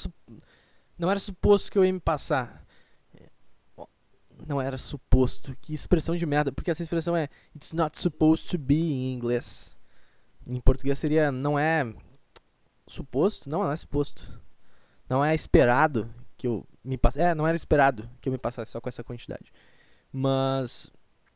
não 0.97 1.09
era 1.09 1.19
suposto 1.19 1.71
que 1.71 1.77
eu 1.77 1.83
ia 1.83 1.91
me 1.91 1.99
passar. 1.99 2.65
Não 4.47 4.61
era 4.61 4.77
suposto. 4.77 5.55
Que 5.59 5.73
expressão 5.73 6.15
de 6.15 6.25
merda. 6.25 6.51
Porque 6.51 6.71
essa 6.71 6.83
expressão 6.83 7.15
é 7.15 7.27
It's 7.55 7.73
not 7.73 7.99
supposed 7.99 8.47
to 8.49 8.57
be 8.57 8.75
em 8.75 9.13
inglês. 9.13 9.75
Em 10.47 10.61
português 10.61 10.97
seria 10.97 11.31
não 11.31 11.59
é 11.59 11.91
suposto? 12.87 13.49
Não, 13.49 13.63
não 13.63 13.71
é 13.71 13.75
suposto. 13.75 14.40
Não 15.11 15.25
é 15.25 15.35
esperado 15.35 16.09
que 16.37 16.47
eu 16.47 16.65
me 16.81 16.97
passe. 16.97 17.19
É, 17.19 17.35
não 17.35 17.45
era 17.45 17.53
esperado 17.53 18.09
que 18.21 18.29
eu 18.29 18.31
me 18.31 18.39
passasse 18.39 18.71
só 18.71 18.79
com 18.79 18.87
essa 18.87 19.03
quantidade. 19.03 19.51
Mas 20.09 20.89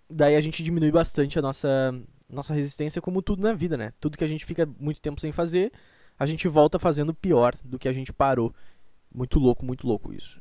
daí 0.10 0.38
a 0.38 0.40
gente 0.40 0.64
diminui 0.64 0.94
bastante 0.94 1.38
a 1.38 1.42
nossa 1.42 1.94
nossa 2.30 2.54
resistência 2.54 3.02
como 3.02 3.22
tudo 3.22 3.44
na 3.44 3.52
vida, 3.52 3.76
né? 3.76 3.92
Tudo 4.00 4.18
que 4.18 4.24
a 4.24 4.28
gente 4.28 4.46
fica 4.46 4.66
muito 4.80 5.02
tempo 5.02 5.20
sem 5.20 5.34
fazer, 5.34 5.74
a 6.18 6.26
gente 6.26 6.48
volta 6.48 6.80
fazendo 6.80 7.14
pior 7.14 7.54
do 7.66 7.78
que 7.78 7.90
a 7.90 7.92
gente 7.92 8.14
parou. 8.14 8.56
Muito 9.14 9.40
louco, 9.40 9.66
muito 9.66 9.86
louco 9.86 10.14
isso. 10.14 10.40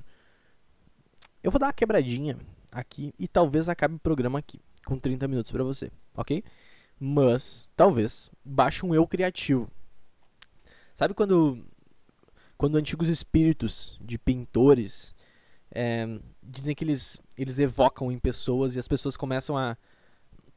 Eu 1.43 1.51
vou 1.51 1.59
dar 1.59 1.67
uma 1.67 1.73
quebradinha 1.73 2.39
aqui 2.71 3.13
e 3.19 3.27
talvez 3.27 3.69
acabe 3.69 3.97
o 3.97 3.99
programa 3.99 4.39
aqui 4.39 4.61
com 4.87 4.97
30 4.97 5.27
minutos 5.27 5.51
para 5.51 5.65
você, 5.65 5.91
OK? 6.17 6.45
Mas 7.01 7.69
talvez 7.75 8.31
baixe 8.45 8.87
um 8.87 8.95
eu 8.95 9.05
criativo. 9.09 9.69
Sabe 10.95 11.15
quando 11.15 11.67
quando 12.57 12.77
antigos 12.77 13.09
espíritos 13.09 13.99
de 14.01 14.19
pintores 14.19 15.15
é, 15.71 16.07
dizem 16.43 16.75
que 16.75 16.85
eles, 16.85 17.21
eles 17.37 17.59
evocam 17.59 18.13
em 18.13 18.19
pessoas 18.19 18.77
e 18.77 18.79
as 18.79 18.87
pessoas 18.87 19.17
começam 19.17 19.57
a, 19.57 19.77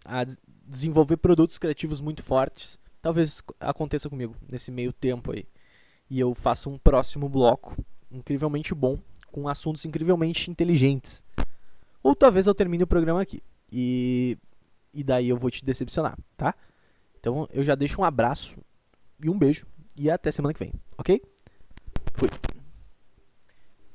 a 0.05 0.25
desenvolver 0.65 1.17
produtos 1.17 1.57
criativos 1.57 1.99
muito 1.99 2.21
fortes. 2.21 2.79
Talvez 3.01 3.41
aconteça 3.59 4.09
comigo 4.09 4.35
nesse 4.51 4.71
meio 4.71 4.93
tempo 4.93 5.31
aí. 5.31 5.45
E 6.09 6.19
eu 6.19 6.33
faça 6.33 6.69
um 6.69 6.77
próximo 6.77 7.27
bloco 7.27 7.75
incrivelmente 8.11 8.73
bom, 8.73 8.97
com 9.31 9.47
assuntos 9.47 9.83
incrivelmente 9.85 10.49
inteligentes. 10.49 11.23
Ou 12.01 12.15
talvez 12.15 12.47
eu 12.47 12.55
termine 12.55 12.83
o 12.83 12.87
programa 12.87 13.21
aqui. 13.21 13.41
E, 13.71 14.37
e 14.93 15.03
daí 15.03 15.29
eu 15.29 15.37
vou 15.37 15.49
te 15.49 15.65
decepcionar, 15.65 16.17
tá? 16.37 16.55
Então 17.19 17.47
eu 17.51 17.63
já 17.63 17.75
deixo 17.75 17.99
um 18.01 18.05
abraço 18.05 18.57
e 19.21 19.29
um 19.29 19.37
beijo. 19.37 19.65
E 19.95 20.09
até 20.09 20.31
semana 20.31 20.53
que 20.53 20.59
vem, 20.59 20.73
ok? 20.97 21.21
Oui. 22.21 22.29